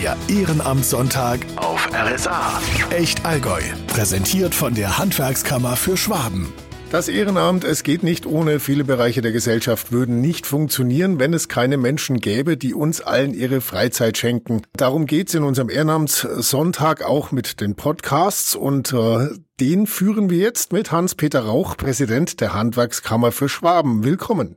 Der 0.00 0.16
Ehrenamtssonntag 0.28 1.40
auf 1.56 1.88
RSA. 1.92 2.60
Echt 2.90 3.26
Allgäu. 3.26 3.60
Präsentiert 3.88 4.54
von 4.54 4.74
der 4.74 4.96
Handwerkskammer 4.96 5.74
für 5.74 5.96
Schwaben. 5.96 6.52
Das 6.92 7.08
Ehrenamt, 7.08 7.64
es 7.64 7.82
geht 7.82 8.04
nicht 8.04 8.24
ohne. 8.24 8.60
Viele 8.60 8.84
Bereiche 8.84 9.22
der 9.22 9.32
Gesellschaft 9.32 9.90
würden 9.90 10.20
nicht 10.20 10.46
funktionieren, 10.46 11.18
wenn 11.18 11.34
es 11.34 11.48
keine 11.48 11.78
Menschen 11.78 12.20
gäbe, 12.20 12.56
die 12.56 12.74
uns 12.74 13.00
allen 13.00 13.34
ihre 13.34 13.60
Freizeit 13.60 14.16
schenken. 14.16 14.62
Darum 14.76 15.06
geht's 15.06 15.34
in 15.34 15.42
unserem 15.42 15.68
Ehrenamtssonntag 15.68 17.02
auch 17.02 17.32
mit 17.32 17.60
den 17.60 17.74
Podcasts 17.74 18.54
und 18.54 18.92
äh, 18.92 19.30
den 19.58 19.88
führen 19.88 20.30
wir 20.30 20.38
jetzt 20.38 20.72
mit 20.72 20.92
Hans-Peter 20.92 21.40
Rauch, 21.40 21.76
Präsident 21.76 22.40
der 22.40 22.54
Handwerkskammer 22.54 23.32
für 23.32 23.48
Schwaben. 23.48 24.04
Willkommen. 24.04 24.56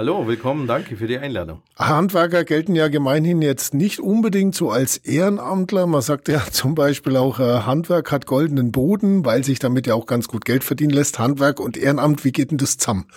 Hallo, 0.00 0.26
willkommen, 0.26 0.66
danke 0.66 0.96
für 0.96 1.06
die 1.06 1.18
Einladung. 1.18 1.60
Handwerker 1.76 2.44
gelten 2.44 2.74
ja 2.74 2.88
gemeinhin 2.88 3.42
jetzt 3.42 3.74
nicht 3.74 4.00
unbedingt 4.00 4.54
so 4.54 4.70
als 4.70 4.96
Ehrenamtler. 4.96 5.86
Man 5.86 6.00
sagt 6.00 6.28
ja 6.28 6.40
zum 6.50 6.74
Beispiel 6.74 7.18
auch, 7.18 7.38
äh, 7.38 7.42
Handwerk 7.66 8.10
hat 8.10 8.24
goldenen 8.24 8.72
Boden, 8.72 9.26
weil 9.26 9.44
sich 9.44 9.58
damit 9.58 9.86
ja 9.86 9.92
auch 9.92 10.06
ganz 10.06 10.26
gut 10.26 10.46
Geld 10.46 10.64
verdienen 10.64 10.94
lässt. 10.94 11.18
Handwerk 11.18 11.60
und 11.60 11.76
Ehrenamt, 11.76 12.24
wie 12.24 12.32
geht 12.32 12.50
denn 12.50 12.56
das 12.56 12.78
zusammen? 12.78 13.08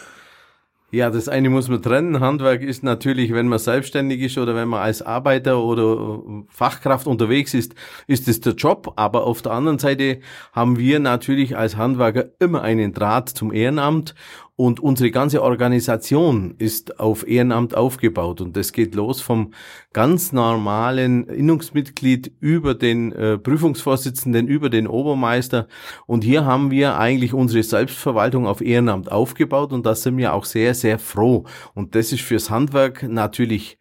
Ja, 0.93 1.09
das 1.09 1.27
eine 1.27 1.49
muss 1.49 1.69
man 1.69 1.81
trennen. 1.81 2.19
Handwerk 2.19 2.61
ist 2.61 2.83
natürlich, 2.83 3.33
wenn 3.33 3.47
man 3.47 3.57
selbstständig 3.57 4.21
ist 4.21 4.38
oder 4.38 4.53
wenn 4.53 4.67
man 4.67 4.83
als 4.83 5.02
Arbeiter 5.02 5.63
oder 5.63 6.21
Fachkraft 6.49 7.07
unterwegs 7.07 7.55
ist, 7.55 7.73
ist 8.05 8.27
es 8.27 8.41
der 8.41 8.53
Job. 8.53 8.93
Aber 8.95 9.23
auf 9.23 9.41
der 9.41 9.53
anderen 9.53 9.79
Seite 9.79 10.19
haben 10.52 10.77
wir 10.77 10.99
natürlich 10.99 11.57
als 11.57 11.77
Handwerker 11.77 12.25
immer 12.38 12.61
einen 12.61 12.93
Draht 12.93 13.29
zum 13.29 13.52
Ehrenamt 13.52 14.13
und 14.55 14.80
unsere 14.80 15.09
ganze 15.09 15.41
Organisation 15.41 16.53
ist 16.59 16.99
auf 16.99 17.27
Ehrenamt 17.27 17.75
aufgebaut 17.75 18.39
und 18.39 18.55
das 18.55 18.71
geht 18.71 18.94
los 18.94 19.20
vom 19.20 19.53
ganz 19.94 20.31
normalen 20.31 21.27
Innungsmitglied 21.27 22.31
über 22.39 22.75
den 22.75 23.11
äh, 23.13 23.38
Prüfungsvorsitzenden, 23.39 24.47
über 24.47 24.69
den 24.69 24.88
Obermeister. 24.88 25.67
Und 26.05 26.23
hier 26.23 26.45
haben 26.45 26.69
wir 26.69 26.97
eigentlich 26.97 27.33
unsere 27.33 27.64
Selbstverwaltung 27.64 28.45
auf 28.45 28.61
Ehrenamt 28.61 29.11
aufgebaut 29.11 29.73
und 29.73 29.86
da 29.86 29.95
sind 29.95 30.17
wir 30.17 30.33
auch 30.33 30.45
sehr, 30.45 30.75
sehr 30.75 30.99
froh. 30.99 31.45
Und 31.73 31.95
das 31.95 32.11
ist 32.11 32.22
fürs 32.22 32.52
Handwerk 32.52 33.03
natürlich 33.03 33.80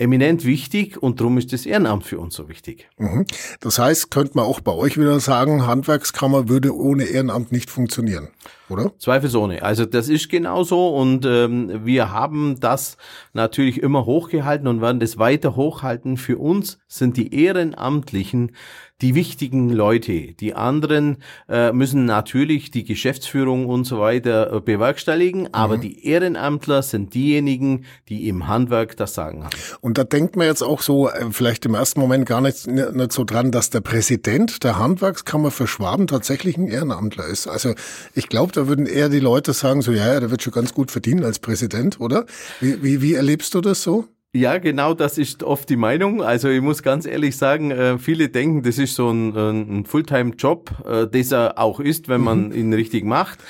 eminent 0.00 0.44
wichtig 0.44 1.02
und 1.02 1.20
darum 1.20 1.38
ist 1.38 1.52
das 1.52 1.66
Ehrenamt 1.66 2.04
für 2.04 2.18
uns 2.18 2.34
so 2.34 2.48
wichtig. 2.48 2.88
Mhm. 2.98 3.26
Das 3.60 3.78
heißt, 3.78 4.10
könnte 4.10 4.32
man 4.34 4.46
auch 4.46 4.60
bei 4.60 4.72
euch 4.72 4.98
wieder 4.98 5.20
sagen, 5.20 5.66
Handwerkskammer 5.66 6.48
würde 6.48 6.74
ohne 6.74 7.04
Ehrenamt 7.04 7.52
nicht 7.52 7.70
funktionieren, 7.70 8.28
oder? 8.70 8.92
Zweifelsohne. 8.98 9.62
Also 9.62 9.84
das 9.84 10.08
ist 10.08 10.28
genauso 10.28 10.88
und 10.88 11.26
ähm, 11.26 11.84
wir 11.84 12.12
haben 12.12 12.58
das 12.60 12.96
natürlich 13.32 13.82
immer 13.82 14.06
hochgehalten 14.06 14.66
und 14.68 14.80
werden 14.80 15.00
das 15.00 15.18
weiter 15.18 15.56
hochhalten. 15.56 16.16
Für 16.16 16.38
uns 16.38 16.78
sind 16.88 17.16
die 17.16 17.34
Ehrenamtlichen 17.34 18.52
die 19.00 19.14
wichtigen 19.14 19.70
Leute. 19.70 20.34
Die 20.34 20.54
anderen 20.54 21.18
äh, 21.48 21.72
müssen 21.72 22.04
natürlich 22.04 22.70
die 22.70 22.84
Geschäftsführung 22.84 23.66
und 23.66 23.84
so 23.84 24.00
weiter 24.00 24.52
äh, 24.52 24.60
bewerkstelligen, 24.60 25.52
aber 25.54 25.76
mhm. 25.78 25.80
die 25.80 26.06
Ehrenamtler 26.06 26.82
sind 26.82 27.14
diejenigen, 27.14 27.86
die 28.08 28.28
im 28.28 28.46
Handwerk 28.46 28.96
das 28.96 29.14
Sagen 29.14 29.44
haben. 29.44 29.56
Und 29.80 29.96
da 29.96 30.04
denkt 30.04 30.36
man 30.36 30.46
jetzt 30.46 30.62
auch 30.62 30.82
so, 30.82 31.08
äh, 31.08 31.26
vielleicht 31.30 31.64
im 31.64 31.74
ersten 31.74 32.00
Moment 32.00 32.26
gar 32.26 32.40
nicht, 32.40 32.66
nicht 32.66 33.12
so 33.12 33.24
dran, 33.24 33.50
dass 33.50 33.70
der 33.70 33.80
Präsident 33.80 34.62
der 34.64 34.78
Handwerkskammer 34.78 35.50
für 35.50 35.66
Schwaben 35.66 36.06
tatsächlich 36.06 36.56
ein 36.56 36.68
Ehrenamtler 36.68 37.26
ist. 37.26 37.46
Also 37.46 37.74
ich 38.14 38.28
glaube, 38.28 38.52
da 38.60 38.68
würden 38.68 38.86
eher 38.86 39.08
die 39.08 39.20
Leute 39.20 39.52
sagen, 39.54 39.80
so 39.80 39.90
ja, 39.92 40.12
ja, 40.12 40.20
der 40.20 40.30
wird 40.30 40.42
schon 40.42 40.52
ganz 40.52 40.74
gut 40.74 40.90
verdienen 40.90 41.24
als 41.24 41.38
Präsident, 41.38 41.98
oder? 41.98 42.26
Wie, 42.60 42.82
wie, 42.82 43.00
wie 43.00 43.14
erlebst 43.14 43.54
du 43.54 43.60
das 43.60 43.82
so? 43.82 44.06
Ja, 44.32 44.58
genau, 44.58 44.94
das 44.94 45.18
ist 45.18 45.42
oft 45.42 45.68
die 45.70 45.76
Meinung. 45.76 46.22
Also 46.22 46.48
ich 46.48 46.60
muss 46.60 46.84
ganz 46.84 47.04
ehrlich 47.04 47.36
sagen, 47.36 47.72
äh, 47.72 47.98
viele 47.98 48.28
denken, 48.28 48.62
das 48.62 48.78
ist 48.78 48.94
so 48.94 49.10
ein, 49.10 49.34
ein 49.34 49.84
Fulltime-Job, 49.86 50.70
äh, 50.86 51.06
das 51.08 51.32
er 51.32 51.58
auch 51.58 51.80
ist, 51.80 52.08
wenn 52.08 52.20
man 52.20 52.48
mhm. 52.48 52.52
ihn 52.52 52.72
richtig 52.72 53.04
macht 53.04 53.40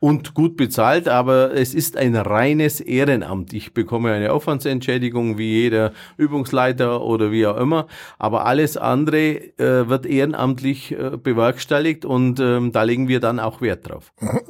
und 0.00 0.32
gut 0.32 0.56
bezahlt, 0.56 1.08
aber 1.08 1.52
es 1.52 1.74
ist 1.74 1.96
ein 1.96 2.16
reines 2.16 2.80
Ehrenamt. 2.80 3.52
Ich 3.52 3.74
bekomme 3.74 4.12
eine 4.12 4.32
Aufwandsentschädigung 4.32 5.36
wie 5.36 5.60
jeder 5.60 5.92
Übungsleiter 6.16 7.02
oder 7.02 7.30
wie 7.30 7.46
auch 7.46 7.58
immer, 7.58 7.86
aber 8.18 8.46
alles 8.46 8.78
andere 8.78 9.58
äh, 9.58 9.88
wird 9.88 10.06
ehrenamtlich 10.06 10.92
äh, 10.92 11.18
bewerkstelligt 11.22 12.06
und 12.06 12.40
ähm, 12.40 12.72
da 12.72 12.82
legen 12.82 13.08
wir 13.08 13.20
dann 13.20 13.38
auch 13.38 13.60
Wert 13.60 13.88
drauf. 13.88 14.12
Mhm. 14.20 14.40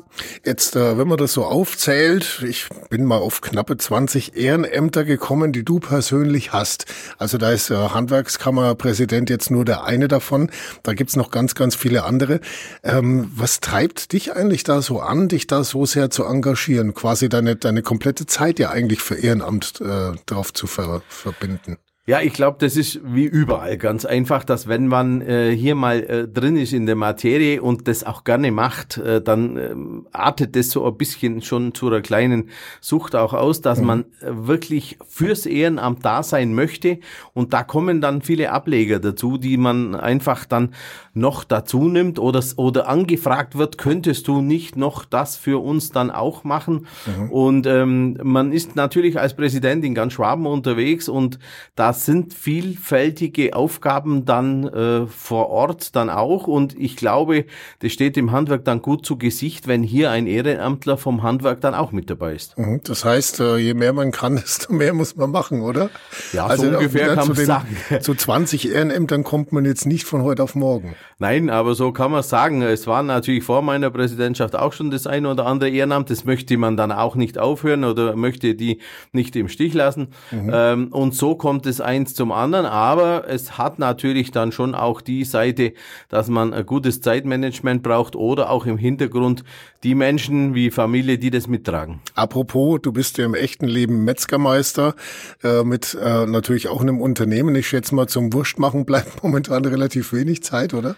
Jetzt, 0.45 0.77
äh, 0.77 0.99
wenn 0.99 1.09
man 1.09 1.19
das 1.19 1.33
so 1.33 1.45
aufzählt, 1.45 2.45
ich 2.49 2.69
bin 2.89 3.05
mal 3.05 3.19
auf 3.19 3.41
knappe 3.41 3.77
20 3.77 4.37
Ehrenämter 4.37 5.05
gekommen, 5.05 5.53
die 5.53 5.65
du 5.65 5.81
persönlich 5.81 6.53
hast. 6.53 6.87
Also 7.19 7.39
da 7.39 7.51
ist 7.51 7.71
äh, 7.71 7.75
Handwerkskammerpräsident 7.75 9.31
jetzt 9.31 9.51
nur 9.51 9.65
der 9.65 9.85
eine 9.85 10.09
davon. 10.09 10.51
Da 10.83 10.95
gibt's 10.95 11.17
noch 11.17 11.31
ganz, 11.31 11.55
ganz 11.55 11.75
viele 11.75 12.05
andere. 12.05 12.41
Ähm, 12.83 13.31
was 13.35 13.61
treibt 13.61 14.13
dich 14.13 14.35
eigentlich 14.35 14.65
da 14.65 14.83
so 14.83 15.01
an, 15.01 15.29
dich 15.29 15.40
da 15.47 15.65
so 15.65 15.87
sehr 15.87 16.11
zu 16.11 16.25
engagieren, 16.25 16.95
quasi 16.95 17.29
deine, 17.29 17.57
deine 17.57 17.83
komplette 17.83 18.27
Zeit 18.27 18.59
ja 18.59 18.71
eigentlich 18.71 19.01
für 19.01 19.17
Ehrenamt 19.17 19.81
äh, 19.81 20.13
drauf 20.27 20.53
zu 20.53 20.67
ver 20.67 21.03
verbinden. 21.09 21.79
Ja, 22.11 22.21
ich 22.21 22.33
glaube, 22.33 22.57
das 22.59 22.77
ist 22.77 22.99
wie 23.05 23.23
überall 23.23 23.79
ganz 23.79 24.05
einfach, 24.05 24.43
dass 24.43 24.67
wenn 24.67 24.89
man 24.89 25.21
äh, 25.21 25.55
hier 25.55 25.77
mal 25.77 26.01
äh, 26.03 26.27
drin 26.27 26.57
ist 26.57 26.73
in 26.73 26.87
der 26.87 26.97
Materie 26.97 27.63
und 27.63 27.87
das 27.87 28.03
auch 28.03 28.25
gerne 28.25 28.51
macht, 28.51 28.97
äh, 28.97 29.23
dann 29.23 29.57
äh, 29.57 29.73
artet 30.11 30.57
das 30.57 30.71
so 30.71 30.85
ein 30.89 30.97
bisschen 30.97 31.41
schon 31.41 31.73
zu 31.73 31.87
einer 31.87 32.01
kleinen 32.01 32.49
Sucht 32.81 33.15
auch 33.15 33.33
aus, 33.33 33.61
dass 33.61 33.79
mhm. 33.79 33.87
man 33.87 34.01
äh, 34.23 34.27
wirklich 34.33 34.99
fürs 35.07 35.47
Ehrenamt 35.47 36.05
da 36.05 36.25
sein 36.25 36.53
möchte 36.53 36.99
und 37.33 37.53
da 37.53 37.63
kommen 37.63 38.01
dann 38.01 38.23
viele 38.23 38.51
Ableger 38.51 38.99
dazu, 38.99 39.39
die 39.39 39.57
man 39.57 39.95
einfach 39.95 40.47
dann 40.47 40.75
noch 41.15 41.45
dazu 41.45 41.89
nimmt 41.89 42.19
oder, 42.19 42.43
oder 42.57 42.89
angefragt 42.89 43.57
wird, 43.57 43.79
könntest 43.79 44.27
du 44.27 44.41
nicht 44.41 44.77
noch 44.77 45.05
das 45.05 45.37
für 45.37 45.63
uns 45.63 45.91
dann 45.91 46.11
auch 46.11 46.43
machen? 46.43 46.89
Mhm. 47.07 47.31
Und 47.31 47.67
ähm, 47.69 48.19
man 48.21 48.51
ist 48.51 48.75
natürlich 48.75 49.17
als 49.17 49.35
Präsident 49.35 49.85
in 49.85 49.95
ganz 49.95 50.15
Schwaben 50.15 50.47
unterwegs 50.47 51.09
und 51.09 51.39
das 51.77 52.00
sind 52.05 52.35
vielfältige 52.35 53.55
Aufgaben 53.55 54.25
dann 54.25 54.67
äh, 54.69 55.07
vor 55.07 55.51
Ort 55.51 55.97
dann 55.97 56.11
auch 56.11 56.47
und 56.47 56.79
ich 56.79 56.97
glaube, 56.97 57.45
das 57.81 57.93
steht 57.93 58.17
dem 58.17 58.33
Handwerk 58.33 58.65
dann 58.65 58.83
gut 58.83 59.05
zu 59.07 59.17
Gesicht, 59.19 59.69
wenn 59.69 59.83
hier 59.83 60.11
ein 60.11 60.27
Ehrenamtler 60.27 60.97
vom 60.97 61.23
Handwerk 61.23 61.61
dann 61.61 61.75
auch 61.75 61.93
mit 61.93 62.11
dabei 62.11 62.35
ist. 62.35 62.59
Mhm, 62.59 62.81
das 62.85 63.05
heißt, 63.05 63.41
äh, 63.41 63.57
je 63.57 63.75
mehr 63.75 63.93
man 63.93 64.11
kann, 64.11 64.37
desto 64.41 64.73
mehr 64.73 64.95
muss 64.95 65.17
man 65.17 65.31
machen, 65.31 65.63
oder? 65.63 65.91
Ja, 66.33 66.47
also 66.47 66.71
so 66.71 66.77
ungefähr 66.77 67.15
kann 67.15 67.29
man 67.29 67.37
sagen. 67.37 67.77
Zu 68.01 68.15
20 68.15 68.73
Ehrenämtern 68.73 69.25
kommt 69.25 69.53
man 69.53 69.65
jetzt 69.65 69.87
nicht 69.87 70.05
von 70.05 70.23
heute 70.23 70.43
auf 70.43 70.55
morgen. 70.55 70.95
Nein, 71.19 71.51
aber 71.51 71.75
so 71.75 71.93
kann 71.93 72.11
man 72.11 72.23
sagen. 72.23 72.63
Es 72.63 72.87
war 72.87 73.03
natürlich 73.03 73.45
vor 73.45 73.63
meiner 73.63 73.91
Präsidentschaft 73.91 74.57
auch 74.57 74.73
schon 74.73 74.91
das 74.91 75.07
eine 75.07 75.29
oder 75.29 75.47
andere 75.47 75.71
Ehrenamt. 75.71 76.11
Das 76.11 76.25
möchte 76.25 76.57
man 76.57 76.77
dann 76.77 76.93
auch 76.93 77.15
nicht 77.15 77.39
aufhören 77.39 77.85
oder 77.85 78.17
möchte 78.17 78.55
die 78.55 78.81
nicht 79.13 79.37
im 79.37 79.49
Stich 79.49 79.75
lassen. 79.75 80.09
Mhm. 80.31 80.51
Ähm, 80.53 80.89
und 80.89 81.15
so 81.15 81.35
kommt 81.35 81.67
es 81.67 81.80
eins 81.81 82.15
zum 82.15 82.33
anderen, 82.33 82.67
aber 82.67 83.29
es 83.29 83.59
hat 83.59 83.79
natürlich 83.79 84.31
dann 84.31 84.53
schon 84.53 84.75
auch 84.75 85.01
die 85.01 85.25
Seite, 85.25 85.73
dass 86.09 86.29
man 86.29 86.53
ein 86.53 86.67
gutes 86.67 87.01
Zeitmanagement 87.01 87.83
braucht 87.83 88.17
oder 88.17 88.51
auch 88.51 88.67
im 88.67 88.79
Hintergrund 88.79 89.45
die 89.83 89.95
Menschen 89.95 90.55
wie 90.55 90.71
Familie, 90.71 91.19
die 91.19 91.31
das 91.31 91.49
mittragen. 91.49 92.01
Apropos, 92.15 92.81
du 92.83 92.93
bist 92.93 93.19
ja 93.19 93.25
im 93.25 93.35
echten 93.35 93.67
Leben 93.67 94.05
Metzgermeister 94.05 94.95
äh, 95.43 95.63
mit 95.65 95.97
äh, 96.01 96.27
natürlich 96.27 96.69
auch 96.69 96.81
einem 96.81 97.01
Unternehmen. 97.01 97.55
Ich 97.55 97.69
schätze 97.69 97.95
mal, 97.95 98.07
zum 98.07 98.33
Wurstmachen 98.33 98.85
bleibt 98.85 99.23
momentan 99.23 99.65
relativ 99.65 100.13
wenig 100.13 100.43
Zeit, 100.43 100.75
oder? 100.75 100.97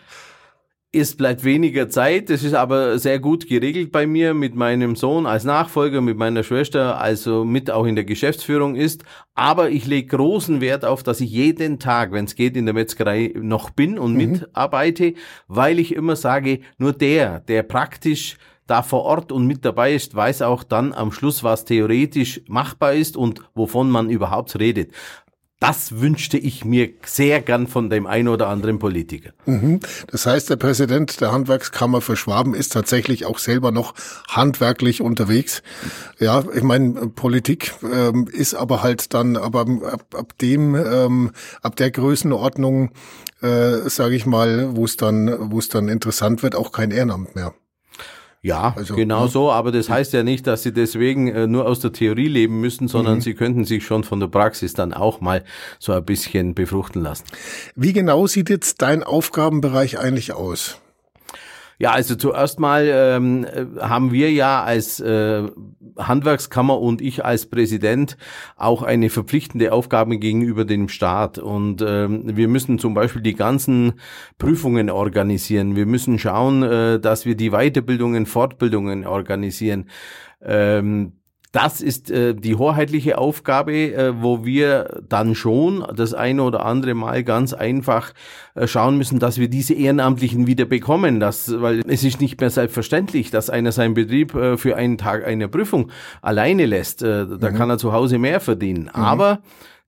Es 0.94 1.16
bleibt 1.16 1.42
weniger 1.42 1.88
Zeit, 1.88 2.28
das 2.28 2.44
ist 2.44 2.52
aber 2.52 2.98
sehr 2.98 3.18
gut 3.18 3.48
geregelt 3.48 3.92
bei 3.92 4.06
mir 4.06 4.34
mit 4.34 4.54
meinem 4.54 4.94
Sohn 4.94 5.24
als 5.24 5.42
Nachfolger, 5.44 6.02
mit 6.02 6.18
meiner 6.18 6.42
Schwester, 6.42 7.00
also 7.00 7.46
mit 7.46 7.70
auch 7.70 7.86
in 7.86 7.94
der 7.94 8.04
Geschäftsführung 8.04 8.74
ist. 8.74 9.02
Aber 9.34 9.70
ich 9.70 9.86
lege 9.86 10.14
großen 10.14 10.60
Wert 10.60 10.84
auf, 10.84 11.02
dass 11.02 11.22
ich 11.22 11.30
jeden 11.30 11.78
Tag, 11.78 12.12
wenn 12.12 12.26
es 12.26 12.34
geht, 12.34 12.58
in 12.58 12.66
der 12.66 12.74
Metzgerei 12.74 13.32
noch 13.34 13.70
bin 13.70 13.98
und 13.98 14.12
mhm. 14.12 14.32
mitarbeite, 14.32 15.14
weil 15.48 15.78
ich 15.78 15.94
immer 15.94 16.14
sage, 16.14 16.60
nur 16.76 16.92
der, 16.92 17.40
der 17.40 17.62
praktisch 17.62 18.36
da 18.66 18.82
vor 18.82 19.02
Ort 19.02 19.32
und 19.32 19.46
mit 19.46 19.64
dabei 19.64 19.94
ist, 19.94 20.14
weiß 20.14 20.42
auch 20.42 20.62
dann 20.62 20.92
am 20.92 21.10
Schluss, 21.10 21.42
was 21.42 21.64
theoretisch 21.64 22.42
machbar 22.48 22.94
ist 22.94 23.16
und 23.16 23.42
wovon 23.54 23.90
man 23.90 24.08
überhaupt 24.10 24.58
redet. 24.58 24.92
Das 25.62 26.00
wünschte 26.00 26.38
ich 26.38 26.64
mir 26.64 26.90
sehr 27.06 27.40
gern 27.40 27.68
von 27.68 27.88
dem 27.88 28.08
einen 28.08 28.26
oder 28.26 28.48
anderen 28.48 28.80
Politiker. 28.80 29.30
Mhm. 29.46 29.78
Das 30.10 30.26
heißt, 30.26 30.50
der 30.50 30.56
Präsident 30.56 31.20
der 31.20 31.30
Handwerkskammer 31.30 32.00
für 32.00 32.16
Schwaben 32.16 32.56
ist 32.56 32.72
tatsächlich 32.72 33.26
auch 33.26 33.38
selber 33.38 33.70
noch 33.70 33.94
handwerklich 34.26 35.00
unterwegs. 35.00 35.62
Ja, 36.18 36.42
ich 36.52 36.64
meine, 36.64 37.06
Politik 37.10 37.74
ähm, 37.84 38.26
ist 38.26 38.54
aber 38.54 38.82
halt 38.82 39.14
dann, 39.14 39.36
aber 39.36 39.60
ab, 39.60 40.04
ab 40.16 40.36
dem, 40.38 40.74
ähm, 40.74 41.30
ab 41.62 41.76
der 41.76 41.92
Größenordnung, 41.92 42.90
äh, 43.40 43.88
sage 43.88 44.16
ich 44.16 44.26
mal, 44.26 44.74
wo 44.74 44.84
es 44.84 44.96
dann, 44.96 45.52
wo 45.52 45.60
es 45.60 45.68
dann 45.68 45.88
interessant 45.88 46.42
wird, 46.42 46.56
auch 46.56 46.72
kein 46.72 46.90
Ehrenamt 46.90 47.36
mehr. 47.36 47.54
Ja, 48.44 48.74
also, 48.76 48.96
genau 48.96 49.26
ja. 49.26 49.28
so, 49.28 49.52
aber 49.52 49.70
das 49.70 49.88
heißt 49.88 50.12
ja 50.14 50.24
nicht, 50.24 50.48
dass 50.48 50.64
sie 50.64 50.72
deswegen 50.72 51.28
äh, 51.28 51.46
nur 51.46 51.64
aus 51.64 51.78
der 51.78 51.92
Theorie 51.92 52.26
leben 52.26 52.60
müssen, 52.60 52.88
sondern 52.88 53.16
mhm. 53.16 53.20
sie 53.20 53.34
könnten 53.34 53.64
sich 53.64 53.86
schon 53.86 54.02
von 54.02 54.18
der 54.18 54.26
Praxis 54.26 54.74
dann 54.74 54.92
auch 54.92 55.20
mal 55.20 55.44
so 55.78 55.92
ein 55.92 56.04
bisschen 56.04 56.52
befruchten 56.54 57.02
lassen. 57.02 57.24
Wie 57.76 57.92
genau 57.92 58.26
sieht 58.26 58.50
jetzt 58.50 58.82
dein 58.82 59.04
Aufgabenbereich 59.04 60.00
eigentlich 60.00 60.32
aus? 60.32 60.81
Ja, 61.82 61.90
also 61.90 62.14
zuerst 62.14 62.60
mal 62.60 62.88
ähm, 62.88 63.44
haben 63.80 64.12
wir 64.12 64.30
ja 64.30 64.62
als 64.62 65.00
äh, 65.00 65.42
Handwerkskammer 65.98 66.78
und 66.78 67.00
ich 67.00 67.24
als 67.24 67.46
Präsident 67.46 68.16
auch 68.54 68.84
eine 68.84 69.10
verpflichtende 69.10 69.72
Aufgabe 69.72 70.16
gegenüber 70.18 70.64
dem 70.64 70.88
Staat. 70.88 71.38
Und 71.38 71.82
ähm, 71.84 72.36
wir 72.36 72.46
müssen 72.46 72.78
zum 72.78 72.94
Beispiel 72.94 73.20
die 73.20 73.34
ganzen 73.34 73.94
Prüfungen 74.38 74.90
organisieren. 74.90 75.74
Wir 75.74 75.86
müssen 75.86 76.20
schauen, 76.20 76.62
äh, 76.62 77.00
dass 77.00 77.26
wir 77.26 77.34
die 77.34 77.50
Weiterbildungen, 77.50 78.26
Fortbildungen 78.26 79.04
organisieren. 79.04 79.86
Ähm, 80.40 81.14
das 81.52 81.82
ist 81.82 82.10
äh, 82.10 82.34
die 82.34 82.56
hoheitliche 82.56 83.18
Aufgabe, 83.18 83.92
äh, 83.92 84.22
wo 84.22 84.44
wir 84.44 85.02
dann 85.08 85.34
schon 85.34 85.86
das 85.94 86.14
eine 86.14 86.42
oder 86.42 86.64
andere 86.64 86.94
Mal 86.94 87.22
ganz 87.24 87.52
einfach 87.52 88.14
äh, 88.54 88.66
schauen 88.66 88.96
müssen, 88.96 89.18
dass 89.18 89.38
wir 89.38 89.48
diese 89.48 89.74
Ehrenamtlichen 89.74 90.46
wieder 90.46 90.64
bekommen. 90.64 91.20
Das, 91.20 91.60
weil 91.60 91.82
es 91.86 92.04
ist 92.04 92.22
nicht 92.22 92.40
mehr 92.40 92.48
selbstverständlich, 92.48 93.30
dass 93.30 93.50
einer 93.50 93.70
seinen 93.70 93.92
Betrieb 93.92 94.34
äh, 94.34 94.56
für 94.56 94.76
einen 94.76 94.96
Tag 94.96 95.26
einer 95.26 95.48
Prüfung 95.48 95.90
alleine 96.22 96.64
lässt. 96.64 97.02
Äh, 97.02 97.26
da 97.26 97.50
mhm. 97.50 97.54
kann 97.54 97.68
er 97.68 97.76
zu 97.76 97.92
Hause 97.92 98.18
mehr 98.18 98.40
verdienen. 98.40 98.84
Mhm. 98.84 99.02
Aber 99.02 99.40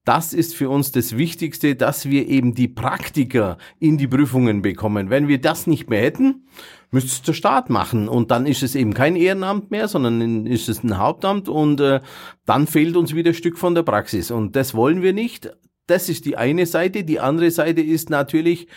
das 0.05 0.35
ist 0.35 0.55
für 0.55 0.69
uns 0.69 0.93
das 0.93 1.17
Wichtigste, 1.17 1.77
dass 1.77 2.09
wir 2.09 2.29
eben 2.29 2.55
die 2.55 2.69
Praktiker 2.69 3.57
in 3.81 3.97
die 3.97 4.07
Prüfungen 4.07 4.61
bekommen. 4.61 5.09
Wenn 5.09 5.29
wir 5.29 5.41
das 5.41 5.67
nicht 5.67 5.89
mehr 5.89 6.03
hätten, 6.03 6.47
müsste 6.91 7.11
es 7.11 7.23
der 7.23 7.33
Staat 7.33 7.71
machen. 7.71 8.09
Und 8.09 8.31
dann 8.31 8.47
ist 8.47 8.63
es 8.63 8.75
eben 8.75 8.93
kein 8.93 9.17
Ehrenamt 9.17 9.71
mehr, 9.71 9.89
sondern 9.89 10.47
ist 10.47 10.69
es 10.69 10.85
ein 10.85 10.99
Hauptamt 10.99 11.49
und 11.49 11.81
äh, 11.81 12.01
dann 12.45 12.67
fehlt 12.67 12.97
uns 12.97 13.15
wieder 13.15 13.31
ein 13.31 13.35
Stück 13.35 13.59
von 13.59 13.75
der 13.75 13.83
Praxis. 13.83 14.31
Und 14.31 14.57
das 14.57 14.75
wollen 14.75 15.03
wir 15.03 15.15
nicht. 15.15 15.51
Das 15.87 16.09
ist 16.09 16.25
die 16.25 16.37
eine 16.37 16.67
Seite. 16.67 17.05
Die 17.05 17.21
andere 17.21 17.51
Seite 17.51 17.81
ist 17.81 18.11
natürlich 18.11 18.69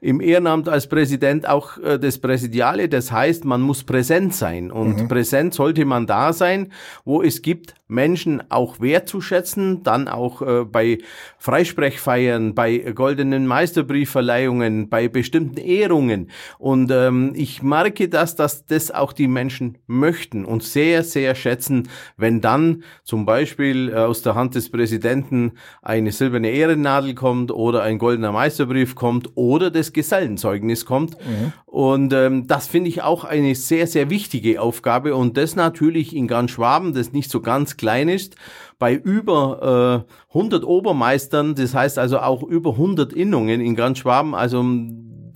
im 0.00 0.20
Ehrenamt 0.20 0.68
als 0.68 0.86
Präsident 0.86 1.48
auch 1.48 1.78
äh, 1.78 1.98
das 1.98 2.18
Präsidiale. 2.18 2.88
Das 2.88 3.12
heißt, 3.12 3.44
man 3.44 3.60
muss 3.60 3.84
präsent 3.84 4.34
sein. 4.34 4.70
Und 4.70 5.02
mhm. 5.02 5.08
präsent 5.08 5.54
sollte 5.54 5.84
man 5.84 6.06
da 6.06 6.32
sein, 6.32 6.72
wo 7.04 7.22
es 7.22 7.42
gibt, 7.42 7.74
Menschen 7.88 8.42
auch 8.50 8.80
wertzuschätzen, 8.80 9.82
dann 9.84 10.08
auch 10.08 10.42
äh, 10.42 10.64
bei 10.64 10.98
Freisprechfeiern, 11.38 12.54
bei 12.54 12.78
goldenen 12.78 13.46
Meisterbriefverleihungen, 13.46 14.88
bei 14.88 15.08
bestimmten 15.08 15.58
Ehrungen. 15.58 16.30
Und 16.58 16.90
ähm, 16.90 17.32
ich 17.36 17.62
merke 17.62 18.08
das, 18.08 18.34
dass 18.34 18.66
das 18.66 18.90
auch 18.90 19.12
die 19.12 19.28
Menschen 19.28 19.78
möchten 19.86 20.44
und 20.44 20.64
sehr, 20.64 21.04
sehr 21.04 21.36
schätzen, 21.36 21.88
wenn 22.16 22.40
dann 22.40 22.82
zum 23.04 23.24
Beispiel 23.24 23.90
äh, 23.90 23.94
aus 23.94 24.22
der 24.22 24.34
Hand 24.34 24.56
des 24.56 24.70
Präsidenten 24.70 25.52
eine 25.80 26.10
silberne 26.10 26.50
Ehrennadel 26.50 27.14
kommt 27.14 27.52
oder 27.52 27.82
ein 27.82 27.98
goldener 27.98 28.32
Meisterbrief 28.32 28.96
kommt 28.96 29.30
oder 29.36 29.70
das 29.70 29.85
Gesellenzeugnis 29.92 30.84
kommt. 30.84 31.16
Mhm. 31.18 31.52
Und 31.64 32.12
ähm, 32.12 32.46
das 32.46 32.66
finde 32.66 32.88
ich 32.88 33.02
auch 33.02 33.24
eine 33.24 33.54
sehr, 33.54 33.86
sehr 33.86 34.10
wichtige 34.10 34.60
Aufgabe 34.60 35.14
und 35.14 35.36
das 35.36 35.56
natürlich 35.56 36.14
in 36.14 36.26
ganz 36.28 36.52
Schwaben, 36.52 36.94
das 36.94 37.12
nicht 37.12 37.30
so 37.30 37.40
ganz 37.40 37.76
klein 37.76 38.08
ist, 38.08 38.36
bei 38.78 38.94
über 38.94 40.06
äh, 40.06 40.36
100 40.36 40.64
Obermeistern, 40.64 41.54
das 41.54 41.74
heißt 41.74 41.98
also 41.98 42.18
auch 42.18 42.42
über 42.42 42.72
100 42.72 43.12
Innungen 43.12 43.60
in 43.60 43.74
ganz 43.74 43.98
Schwaben, 43.98 44.34
also 44.34 44.64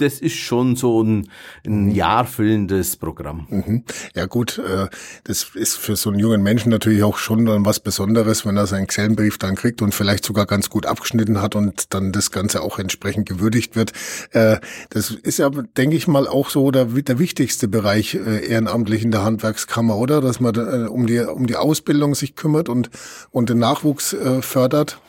das 0.01 0.21
ist 0.21 0.37
schon 0.37 0.77
so 0.77 1.03
ein, 1.03 1.29
ein 1.67 1.87
mhm. 1.87 1.91
Jahr 1.91 2.25
füllendes 2.25 2.97
Programm. 2.97 3.47
Mhm. 3.51 3.85
Ja 4.15 4.27
gut, 4.27 4.59
äh, 4.59 4.89
das 5.25 5.51
ist 5.55 5.77
für 5.77 5.97
so 5.97 6.11
einen 6.11 6.19
jungen 6.19 6.43
Menschen 6.43 6.71
natürlich 6.71 7.03
auch 7.03 7.19
schon 7.19 7.45
dann 7.47 7.65
was 7.65 7.81
Besonderes, 7.81 8.47
wenn 8.47 8.57
er 8.57 8.67
seinen 8.67 8.87
Xellenbrief 8.87 9.39
dann 9.39 9.57
kriegt 9.57 9.83
und 9.83 9.95
vielleicht 9.95 10.25
sogar 10.25 10.47
ganz 10.47 10.71
gut 10.71 10.87
abgeschnitten 10.87 11.41
hat 11.43 11.55
und 11.55 11.93
dann 11.95 12.13
das 12.13 12.31
Ganze 12.31 12.63
auch 12.63 12.79
entsprechend 12.79 13.29
gewürdigt 13.29 13.77
wird. 13.77 13.93
Äh, 14.33 14.59
das 14.91 15.11
ist 15.11 15.39
ja, 15.39 15.51
denke 15.51 15.97
ich 15.97 16.09
mal, 16.09 16.27
auch 16.27 16.51
so 16.51 16.71
der, 16.71 16.87
der 16.87 17.19
wichtigste 17.19 17.69
Bereich 17.69 18.15
äh, 18.15 18.47
ehrenamtlich 18.47 19.03
in 19.03 19.11
der 19.11 19.25
Handwerkskammer, 19.25 19.97
oder? 19.97 20.21
Dass 20.21 20.41
man 20.41 20.89
um 20.89 21.07
die, 21.07 21.19
um 21.21 21.47
die 21.47 21.57
Ausbildung 21.57 22.15
sich 22.15 22.37
kümmert 22.37 22.69
und, 22.69 22.91
und 23.31 23.51
den 23.51 23.59
Nachwuchs 23.59 24.17
fördert. 24.41 25.01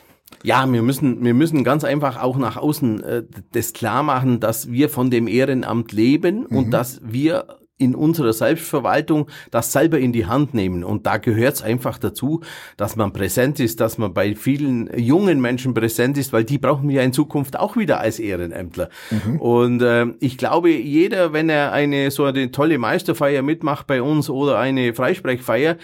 Ja, 0.42 0.70
wir 0.70 0.82
müssen, 0.82 1.24
wir 1.24 1.34
müssen 1.34 1.64
ganz 1.64 1.84
einfach 1.84 2.20
auch 2.22 2.36
nach 2.36 2.56
außen 2.56 3.02
äh, 3.02 3.22
das 3.52 3.72
klar 3.72 4.02
machen, 4.02 4.40
dass 4.40 4.70
wir 4.70 4.88
von 4.88 5.10
dem 5.10 5.28
Ehrenamt 5.28 5.92
leben 5.92 6.46
mhm. 6.48 6.56
und 6.56 6.70
dass 6.70 7.00
wir 7.04 7.46
in 7.82 7.94
unserer 7.94 8.32
Selbstverwaltung 8.32 9.28
das 9.50 9.72
selber 9.72 9.98
in 9.98 10.12
die 10.12 10.26
Hand 10.26 10.54
nehmen. 10.54 10.84
Und 10.84 11.06
da 11.06 11.16
gehört 11.16 11.54
es 11.54 11.62
einfach 11.62 11.98
dazu, 11.98 12.40
dass 12.76 12.96
man 12.96 13.12
präsent 13.12 13.58
ist, 13.58 13.80
dass 13.80 13.98
man 13.98 14.14
bei 14.14 14.36
vielen 14.36 14.88
jungen 14.96 15.40
Menschen 15.40 15.74
präsent 15.74 16.16
ist, 16.16 16.32
weil 16.32 16.44
die 16.44 16.58
brauchen 16.58 16.88
wir 16.88 17.02
in 17.02 17.12
Zukunft 17.12 17.58
auch 17.58 17.76
wieder 17.76 17.98
als 17.98 18.20
Ehrenämtler. 18.20 18.88
Mhm. 19.10 19.40
Und 19.40 19.82
äh, 19.82 20.06
ich 20.20 20.38
glaube, 20.38 20.70
jeder, 20.70 21.32
wenn 21.32 21.48
er 21.48 21.72
eine 21.72 22.10
so 22.10 22.24
eine 22.24 22.52
tolle 22.52 22.78
Meisterfeier 22.78 23.42
mitmacht 23.42 23.86
bei 23.86 24.00
uns 24.00 24.30
oder 24.30 24.58
eine 24.58 24.94
Freisprechfeier, 24.94 25.76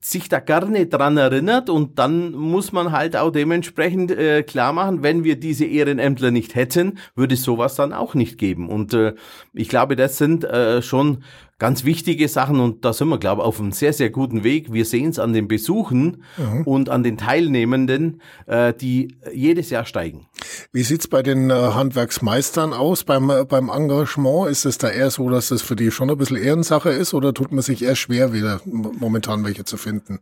sich 0.00 0.28
da 0.28 0.38
gerne 0.38 0.86
dran 0.86 1.16
erinnert 1.16 1.70
und 1.70 1.98
dann 1.98 2.32
muss 2.32 2.72
man 2.72 2.92
halt 2.92 3.16
auch 3.16 3.30
dementsprechend 3.30 4.10
äh, 4.10 4.42
klar 4.42 4.72
machen, 4.72 5.02
wenn 5.02 5.24
wir 5.24 5.36
diese 5.36 5.64
Ehrenämtler 5.64 6.30
nicht 6.30 6.54
hätten, 6.54 6.98
würde 7.14 7.34
es 7.34 7.42
sowas 7.42 7.74
dann 7.74 7.92
auch 7.92 8.14
nicht 8.14 8.38
geben. 8.38 8.68
Und 8.68 8.94
äh, 8.94 9.14
ich 9.54 9.68
glaube, 9.68 9.96
das 9.96 10.18
sind 10.18 10.44
äh, 10.44 10.82
schon 10.82 11.24
ganz 11.62 11.84
wichtige 11.84 12.26
Sachen 12.26 12.58
und 12.58 12.84
da 12.84 12.92
sind 12.92 13.08
wir, 13.08 13.18
glaube 13.18 13.42
ich, 13.42 13.46
auf 13.46 13.60
einem 13.60 13.70
sehr, 13.70 13.92
sehr 13.92 14.10
guten 14.10 14.42
Weg. 14.42 14.72
Wir 14.72 14.84
sehen 14.84 15.10
es 15.10 15.20
an 15.20 15.32
den 15.32 15.46
Besuchen 15.46 16.24
mhm. 16.36 16.62
und 16.62 16.88
an 16.88 17.04
den 17.04 17.16
Teilnehmenden, 17.16 18.20
äh, 18.46 18.74
die 18.74 19.14
jedes 19.32 19.70
Jahr 19.70 19.84
steigen. 19.84 20.26
Wie 20.72 20.82
sieht's 20.82 21.06
bei 21.06 21.22
den 21.22 21.50
äh, 21.50 21.54
Handwerksmeistern 21.54 22.72
aus 22.72 23.04
beim, 23.04 23.30
äh, 23.30 23.44
beim 23.44 23.68
Engagement? 23.68 24.50
Ist 24.50 24.64
es 24.64 24.76
da 24.76 24.88
eher 24.88 25.12
so, 25.12 25.30
dass 25.30 25.50
das 25.50 25.62
für 25.62 25.76
die 25.76 25.92
schon 25.92 26.10
ein 26.10 26.18
bisschen 26.18 26.36
Ehrensache 26.36 26.90
ist 26.90 27.14
oder 27.14 27.32
tut 27.32 27.52
man 27.52 27.62
sich 27.62 27.84
eher 27.84 27.94
schwer, 27.94 28.32
wieder 28.32 28.60
momentan 28.64 29.44
welche 29.44 29.64
zu 29.64 29.76
finden? 29.76 30.18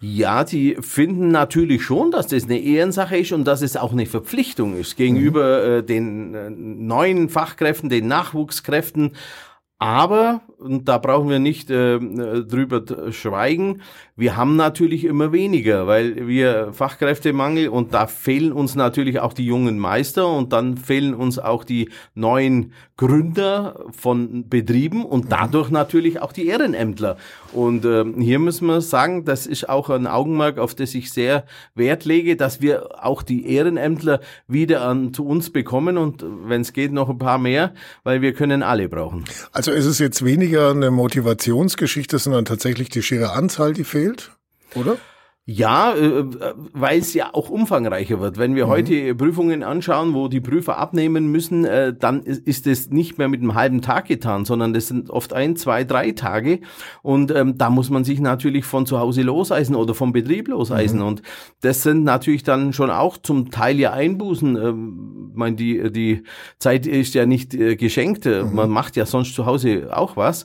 Ja, 0.00 0.42
die 0.42 0.78
finden 0.80 1.28
natürlich 1.28 1.82
schon, 1.82 2.12
dass 2.12 2.28
das 2.28 2.44
eine 2.44 2.60
Ehrensache 2.60 3.18
ist 3.18 3.32
und 3.32 3.44
dass 3.44 3.60
es 3.60 3.76
auch 3.76 3.92
eine 3.92 4.06
Verpflichtung 4.06 4.74
ist 4.78 4.96
gegenüber 4.96 5.58
mhm. 5.58 5.70
äh, 5.70 5.82
den 5.82 6.34
äh, 6.34 6.48
neuen 6.48 7.28
Fachkräften, 7.28 7.90
den 7.90 8.08
Nachwuchskräften. 8.08 9.12
Aber, 9.78 10.40
und 10.58 10.88
da 10.88 10.98
brauchen 10.98 11.28
wir 11.28 11.38
nicht 11.38 11.70
äh, 11.70 11.98
drüber 12.00 13.12
schweigen, 13.12 13.82
wir 14.18 14.36
haben 14.36 14.56
natürlich 14.56 15.04
immer 15.04 15.30
weniger, 15.30 15.86
weil 15.86 16.26
wir 16.26 16.72
Fachkräftemangel 16.72 17.68
und 17.68 17.94
da 17.94 18.08
fehlen 18.08 18.50
uns 18.50 18.74
natürlich 18.74 19.20
auch 19.20 19.32
die 19.32 19.46
jungen 19.46 19.78
Meister 19.78 20.28
und 20.28 20.52
dann 20.52 20.76
fehlen 20.76 21.14
uns 21.14 21.38
auch 21.38 21.62
die 21.62 21.88
neuen 22.16 22.72
Gründer 22.96 23.86
von 23.96 24.48
Betrieben 24.48 25.04
und 25.04 25.26
mhm. 25.26 25.28
dadurch 25.28 25.70
natürlich 25.70 26.20
auch 26.20 26.32
die 26.32 26.48
Ehrenämtler. 26.48 27.16
Und 27.52 27.84
äh, 27.84 28.04
hier 28.18 28.40
müssen 28.40 28.66
wir 28.66 28.80
sagen, 28.80 29.24
das 29.24 29.46
ist 29.46 29.68
auch 29.68 29.88
ein 29.88 30.08
Augenmerk, 30.08 30.58
auf 30.58 30.74
das 30.74 30.96
ich 30.96 31.12
sehr 31.12 31.44
Wert 31.76 32.04
lege, 32.04 32.34
dass 32.34 32.60
wir 32.60 33.04
auch 33.04 33.22
die 33.22 33.48
Ehrenämtler 33.48 34.18
wieder 34.48 34.82
an 34.82 35.14
zu 35.14 35.24
uns 35.24 35.50
bekommen 35.50 35.96
und 35.96 36.24
wenn 36.44 36.62
es 36.62 36.72
geht 36.72 36.90
noch 36.90 37.08
ein 37.08 37.18
paar 37.18 37.38
mehr, 37.38 37.72
weil 38.02 38.20
wir 38.20 38.32
können 38.32 38.64
alle 38.64 38.88
brauchen. 38.88 39.22
Also 39.52 39.70
ist 39.70 39.86
es 39.86 40.00
jetzt 40.00 40.24
weniger 40.24 40.72
eine 40.72 40.90
Motivationsgeschichte, 40.90 42.18
sondern 42.18 42.46
tatsächlich 42.46 42.88
die 42.88 43.02
schiere 43.02 43.30
Anzahl, 43.30 43.74
die 43.74 43.84
fehlt? 43.84 44.07
Oder? 44.74 44.96
Ja, 45.50 45.94
äh, 45.94 46.04
äh, 46.04 46.26
weil 46.74 46.98
es 46.98 47.14
ja 47.14 47.30
auch 47.32 47.48
umfangreicher 47.48 48.20
wird. 48.20 48.36
Wenn 48.36 48.54
wir 48.54 48.66
mhm. 48.66 48.70
heute 48.70 49.14
Prüfungen 49.14 49.62
anschauen, 49.62 50.12
wo 50.12 50.28
die 50.28 50.42
Prüfer 50.42 50.76
abnehmen 50.76 51.32
müssen, 51.32 51.64
äh, 51.64 51.94
dann 51.98 52.22
ist 52.22 52.66
es 52.66 52.90
nicht 52.90 53.16
mehr 53.16 53.28
mit 53.28 53.40
einem 53.40 53.54
halben 53.54 53.80
Tag 53.80 54.08
getan, 54.08 54.44
sondern 54.44 54.74
das 54.74 54.88
sind 54.88 55.08
oft 55.08 55.32
ein, 55.32 55.56
zwei, 55.56 55.84
drei 55.84 56.12
Tage. 56.12 56.60
Und 57.00 57.34
ähm, 57.34 57.56
da 57.56 57.70
muss 57.70 57.88
man 57.88 58.04
sich 58.04 58.20
natürlich 58.20 58.66
von 58.66 58.84
zu 58.84 58.98
Hause 58.98 59.22
loseisen 59.22 59.74
oder 59.74 59.94
vom 59.94 60.12
Betrieb 60.12 60.48
loseisen. 60.48 60.98
Mhm. 61.00 61.06
Und 61.06 61.22
das 61.62 61.82
sind 61.82 62.04
natürlich 62.04 62.42
dann 62.42 62.74
schon 62.74 62.90
auch 62.90 63.16
zum 63.16 63.50
Teil 63.50 63.80
ja 63.80 63.94
Einbußen. 63.94 64.54
Ähm, 64.54 65.28
ich 65.30 65.36
meine, 65.38 65.56
die, 65.56 65.90
die 65.90 66.24
Zeit 66.58 66.86
ist 66.86 67.14
ja 67.14 67.24
nicht 67.24 67.52
geschenkt. 67.52 68.26
Mhm. 68.26 68.54
Man 68.54 68.68
macht 68.68 68.96
ja 68.96 69.06
sonst 69.06 69.34
zu 69.34 69.46
Hause 69.46 69.96
auch 69.96 70.14
was. 70.14 70.44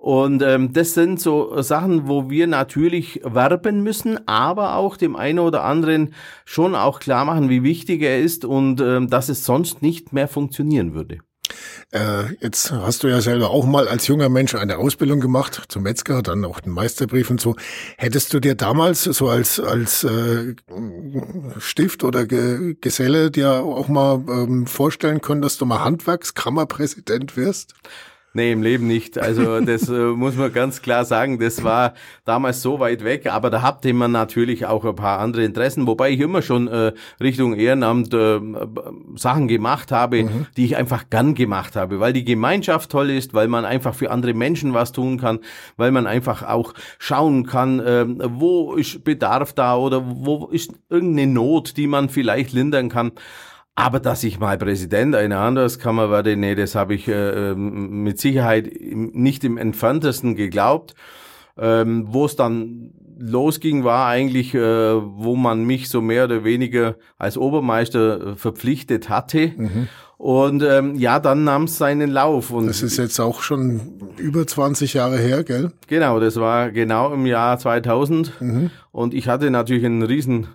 Und 0.00 0.42
ähm, 0.42 0.72
das 0.72 0.94
sind 0.94 1.20
so 1.20 1.60
Sachen, 1.60 2.06
wo 2.06 2.30
wir 2.30 2.46
natürlich 2.46 3.20
werben 3.24 3.82
müssen, 3.82 4.28
aber 4.28 4.76
auch 4.76 4.96
dem 4.96 5.16
einen 5.16 5.40
oder 5.40 5.64
anderen 5.64 6.14
schon 6.44 6.76
auch 6.76 7.00
klar 7.00 7.24
machen, 7.24 7.48
wie 7.48 7.64
wichtig 7.64 8.02
er 8.02 8.20
ist 8.20 8.44
und 8.44 8.80
ähm, 8.80 9.10
dass 9.10 9.28
es 9.28 9.44
sonst 9.44 9.82
nicht 9.82 10.12
mehr 10.12 10.28
funktionieren 10.28 10.94
würde. 10.94 11.18
Äh, 11.90 12.34
jetzt 12.40 12.70
hast 12.70 13.02
du 13.02 13.08
ja 13.08 13.20
selber 13.20 13.50
auch 13.50 13.66
mal 13.66 13.88
als 13.88 14.06
junger 14.06 14.28
Mensch 14.28 14.54
eine 14.54 14.78
Ausbildung 14.78 15.18
gemacht 15.18 15.64
zum 15.68 15.82
Metzger, 15.82 16.22
dann 16.22 16.44
auch 16.44 16.60
den 16.60 16.72
Meisterbrief 16.72 17.30
und 17.30 17.40
so. 17.40 17.56
Hättest 17.96 18.32
du 18.32 18.40
dir 18.40 18.54
damals 18.54 19.02
so 19.02 19.28
als 19.28 19.58
als 19.58 20.04
äh, 20.04 20.54
Stift 21.58 22.04
oder 22.04 22.26
Ge 22.26 22.76
Geselle 22.80 23.30
dir 23.32 23.64
auch 23.64 23.88
mal 23.88 24.22
ähm, 24.28 24.66
vorstellen 24.66 25.20
können, 25.20 25.42
dass 25.42 25.58
du 25.58 25.66
mal 25.66 25.82
Handwerkskammerpräsident 25.82 27.36
wirst? 27.36 27.74
Nee, 28.34 28.52
im 28.52 28.62
Leben 28.62 28.86
nicht. 28.86 29.18
Also 29.18 29.60
das 29.60 29.88
äh, 29.88 29.92
muss 29.92 30.36
man 30.36 30.52
ganz 30.52 30.82
klar 30.82 31.04
sagen, 31.06 31.38
das 31.38 31.64
war 31.64 31.94
damals 32.26 32.60
so 32.60 32.78
weit 32.78 33.02
weg, 33.02 33.26
aber 33.26 33.48
da 33.48 33.62
hatte 33.62 33.92
man 33.94 34.12
natürlich 34.12 34.66
auch 34.66 34.84
ein 34.84 34.94
paar 34.94 35.18
andere 35.18 35.44
Interessen, 35.44 35.86
wobei 35.86 36.10
ich 36.10 36.20
immer 36.20 36.42
schon 36.42 36.68
äh, 36.68 36.92
Richtung 37.20 37.54
Ehrenamt 37.54 38.12
äh, 38.12 38.38
Sachen 39.16 39.48
gemacht 39.48 39.92
habe, 39.92 40.24
mhm. 40.24 40.46
die 40.56 40.66
ich 40.66 40.76
einfach 40.76 41.08
gern 41.08 41.34
gemacht 41.34 41.74
habe, 41.74 42.00
weil 42.00 42.12
die 42.12 42.24
Gemeinschaft 42.24 42.90
toll 42.90 43.10
ist, 43.10 43.32
weil 43.32 43.48
man 43.48 43.64
einfach 43.64 43.94
für 43.94 44.10
andere 44.10 44.34
Menschen 44.34 44.74
was 44.74 44.92
tun 44.92 45.18
kann, 45.18 45.40
weil 45.78 45.90
man 45.90 46.06
einfach 46.06 46.42
auch 46.42 46.74
schauen 46.98 47.46
kann, 47.46 47.80
äh, 47.80 48.04
wo 48.06 48.74
ist 48.74 49.04
Bedarf 49.04 49.54
da 49.54 49.76
oder 49.76 50.02
wo 50.06 50.48
ist 50.48 50.74
irgendeine 50.90 51.32
Not, 51.32 51.78
die 51.78 51.86
man 51.86 52.10
vielleicht 52.10 52.52
lindern 52.52 52.90
kann. 52.90 53.12
Aber 53.78 54.00
dass 54.00 54.24
ich 54.24 54.40
mal 54.40 54.58
Präsident 54.58 55.14
einer 55.14 55.38
Handelskammer 55.38 56.10
werde, 56.10 56.36
nee, 56.36 56.56
das 56.56 56.74
habe 56.74 56.96
ich 56.96 57.06
äh, 57.06 57.50
ähm, 57.52 58.02
mit 58.02 58.18
Sicherheit 58.18 58.68
nicht 58.80 59.44
im 59.44 59.56
entferntesten 59.56 60.34
geglaubt. 60.34 60.96
Ähm, 61.56 62.08
wo 62.08 62.24
es 62.24 62.34
dann 62.34 62.90
losging, 63.16 63.84
war 63.84 64.08
eigentlich, 64.08 64.52
äh, 64.52 64.60
wo 64.60 65.36
man 65.36 65.62
mich 65.64 65.90
so 65.90 66.00
mehr 66.00 66.24
oder 66.24 66.42
weniger 66.42 66.96
als 67.18 67.38
Obermeister 67.38 68.32
äh, 68.32 68.34
verpflichtet 68.34 69.08
hatte. 69.08 69.52
Mhm. 69.56 69.88
Und 70.16 70.64
ähm, 70.64 70.96
ja, 70.96 71.20
dann 71.20 71.44
nahm 71.44 71.64
es 71.64 71.78
seinen 71.78 72.10
Lauf. 72.10 72.50
Und 72.50 72.66
das 72.66 72.82
ist 72.82 72.96
jetzt 72.96 73.20
auch 73.20 73.42
schon 73.42 73.80
über 74.16 74.44
20 74.44 74.94
Jahre 74.94 75.18
her, 75.18 75.44
gell? 75.44 75.70
Genau, 75.86 76.18
das 76.18 76.34
war 76.34 76.72
genau 76.72 77.14
im 77.14 77.26
Jahr 77.26 77.56
2000. 77.56 78.40
Mhm. 78.40 78.70
Und 78.90 79.14
ich 79.14 79.28
hatte 79.28 79.52
natürlich 79.52 79.84
einen 79.84 80.02
riesen 80.02 80.48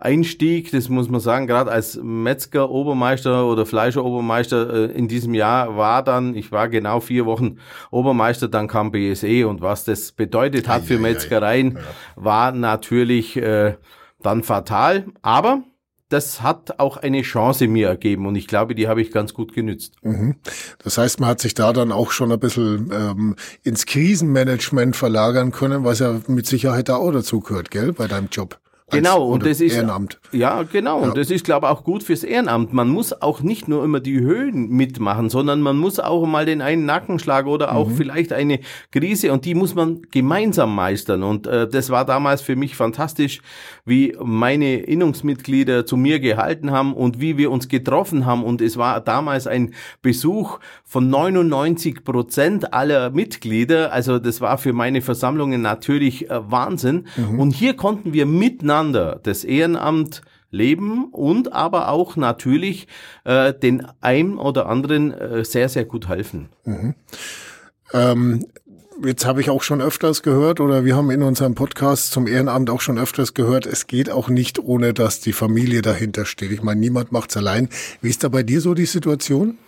Einstieg, 0.00 0.70
das 0.70 0.88
muss 0.88 1.08
man 1.08 1.20
sagen, 1.20 1.48
gerade 1.48 1.72
als 1.72 1.98
Metzger 2.00 2.70
Obermeister 2.70 3.46
oder 3.46 3.66
Fleischer 3.66 4.04
Obermeister 4.04 4.90
äh, 4.90 4.92
in 4.92 5.08
diesem 5.08 5.34
Jahr 5.34 5.76
war 5.76 6.04
dann, 6.04 6.36
ich 6.36 6.52
war 6.52 6.68
genau 6.68 7.00
vier 7.00 7.26
Wochen 7.26 7.58
Obermeister, 7.90 8.46
dann 8.46 8.68
kam 8.68 8.92
BSE 8.92 9.48
und 9.48 9.60
was 9.60 9.84
das 9.84 10.12
bedeutet 10.12 10.68
hat 10.68 10.84
für 10.84 11.00
Metzgereien, 11.00 11.80
war 12.14 12.52
natürlich 12.52 13.36
äh, 13.36 13.74
dann 14.22 14.44
fatal, 14.44 15.06
aber 15.20 15.64
das 16.08 16.42
hat 16.42 16.78
auch 16.78 16.96
eine 16.96 17.22
Chance 17.22 17.66
mir 17.66 17.88
ergeben 17.88 18.26
und 18.26 18.36
ich 18.36 18.46
glaube, 18.46 18.76
die 18.76 18.86
habe 18.86 19.02
ich 19.02 19.10
ganz 19.10 19.34
gut 19.34 19.52
genützt. 19.52 19.96
Mhm. 20.02 20.36
Das 20.82 20.96
heißt, 20.96 21.18
man 21.18 21.30
hat 21.30 21.40
sich 21.40 21.54
da 21.54 21.72
dann 21.72 21.90
auch 21.90 22.12
schon 22.12 22.30
ein 22.30 22.38
bisschen 22.38 22.90
ähm, 22.92 23.36
ins 23.64 23.84
Krisenmanagement 23.84 24.94
verlagern 24.94 25.50
können, 25.50 25.82
was 25.82 25.98
ja 25.98 26.20
mit 26.28 26.46
Sicherheit 26.46 26.88
da 26.88 26.96
auch 26.96 27.10
dazu 27.10 27.40
gehört, 27.40 27.72
gell, 27.72 27.92
bei 27.92 28.06
deinem 28.06 28.28
Job. 28.30 28.60
Genau, 28.90 29.26
und 29.26 29.44
das 29.44 29.60
ist 29.60 29.74
Ehrenamt. 29.74 30.18
Ja, 30.32 30.62
genau, 30.62 31.00
ja. 31.00 31.08
und 31.08 31.16
das 31.18 31.30
ist 31.30 31.44
glaube 31.44 31.66
ich 31.66 31.72
auch 31.72 31.84
gut 31.84 32.02
fürs 32.02 32.24
Ehrenamt. 32.24 32.72
Man 32.72 32.88
muss 32.88 33.12
auch 33.20 33.42
nicht 33.42 33.68
nur 33.68 33.84
immer 33.84 34.00
die 34.00 34.20
Höhen 34.20 34.68
mitmachen, 34.70 35.28
sondern 35.28 35.60
man 35.60 35.76
muss 35.76 36.00
auch 36.00 36.24
mal 36.26 36.46
den 36.46 36.62
einen 36.62 36.86
Nackenschlag 36.86 37.46
oder 37.46 37.74
auch 37.74 37.88
mhm. 37.88 37.96
vielleicht 37.96 38.32
eine 38.32 38.60
Krise 38.90 39.32
und 39.32 39.44
die 39.44 39.54
muss 39.54 39.74
man 39.74 40.02
gemeinsam 40.10 40.74
meistern 40.74 41.22
und 41.22 41.46
äh, 41.46 41.68
das 41.68 41.90
war 41.90 42.06
damals 42.06 42.40
für 42.40 42.56
mich 42.56 42.76
fantastisch, 42.76 43.42
wie 43.84 44.16
meine 44.22 44.78
Innungsmitglieder 44.78 45.84
zu 45.84 45.98
mir 45.98 46.18
gehalten 46.18 46.70
haben 46.70 46.94
und 46.94 47.20
wie 47.20 47.36
wir 47.36 47.50
uns 47.50 47.68
getroffen 47.68 48.24
haben 48.24 48.42
und 48.42 48.62
es 48.62 48.78
war 48.78 49.02
damals 49.02 49.46
ein 49.46 49.74
Besuch 50.00 50.60
von 50.84 51.10
99 51.10 52.04
Prozent 52.04 52.72
aller 52.72 53.10
Mitglieder, 53.10 53.92
also 53.92 54.18
das 54.18 54.40
war 54.40 54.56
für 54.56 54.72
meine 54.72 55.02
Versammlungen 55.02 55.60
natürlich 55.60 56.30
äh, 56.30 56.50
Wahnsinn 56.50 57.06
mhm. 57.16 57.38
und 57.38 57.50
hier 57.50 57.74
konnten 57.74 58.14
wir 58.14 58.24
miteinander 58.24 58.77
miteinander 58.78 59.20
das 59.22 59.44
Ehrenamt 59.44 60.22
leben 60.50 61.06
und 61.12 61.52
aber 61.52 61.88
auch 61.88 62.16
natürlich 62.16 62.86
äh, 63.24 63.52
den 63.52 63.86
einen 64.00 64.38
oder 64.38 64.66
anderen 64.66 65.12
äh, 65.12 65.44
sehr, 65.44 65.68
sehr 65.68 65.84
gut 65.84 66.08
helfen. 66.08 66.48
Mhm. 66.64 66.94
Ähm, 67.92 68.46
jetzt 69.04 69.26
habe 69.26 69.40
ich 69.40 69.50
auch 69.50 69.62
schon 69.62 69.82
öfters 69.82 70.22
gehört 70.22 70.60
oder 70.60 70.84
wir 70.84 70.96
haben 70.96 71.10
in 71.10 71.22
unserem 71.22 71.54
Podcast 71.54 72.12
zum 72.12 72.26
Ehrenamt 72.26 72.70
auch 72.70 72.80
schon 72.80 72.98
öfters 72.98 73.34
gehört, 73.34 73.66
es 73.66 73.86
geht 73.86 74.10
auch 74.10 74.28
nicht 74.28 74.58
ohne, 74.58 74.94
dass 74.94 75.20
die 75.20 75.34
Familie 75.34 75.82
dahinter 75.82 76.24
steht. 76.24 76.50
Ich 76.50 76.62
meine, 76.62 76.80
niemand 76.80 77.12
macht's 77.12 77.36
allein. 77.36 77.68
Wie 78.00 78.08
ist 78.08 78.24
da 78.24 78.28
bei 78.28 78.42
dir 78.42 78.60
so 78.60 78.74
die 78.74 78.86
Situation? 78.86 79.58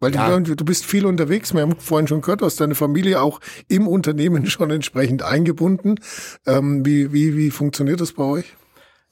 Weil 0.00 0.14
ja. 0.14 0.38
du, 0.38 0.54
du 0.54 0.64
bist 0.64 0.84
viel 0.84 1.06
unterwegs. 1.06 1.54
Wir 1.54 1.62
haben 1.62 1.76
vorhin 1.78 2.06
schon 2.06 2.20
gehört, 2.20 2.42
du 2.42 2.46
hast 2.46 2.60
deine 2.60 2.74
Familie 2.74 3.22
auch 3.22 3.40
im 3.68 3.88
Unternehmen 3.88 4.46
schon 4.50 4.70
entsprechend 4.70 5.22
eingebunden. 5.22 5.96
Ähm, 6.46 6.84
wie, 6.84 7.12
wie, 7.12 7.36
wie 7.36 7.50
funktioniert 7.50 8.00
das 8.00 8.12
bei 8.12 8.24
euch? 8.24 8.56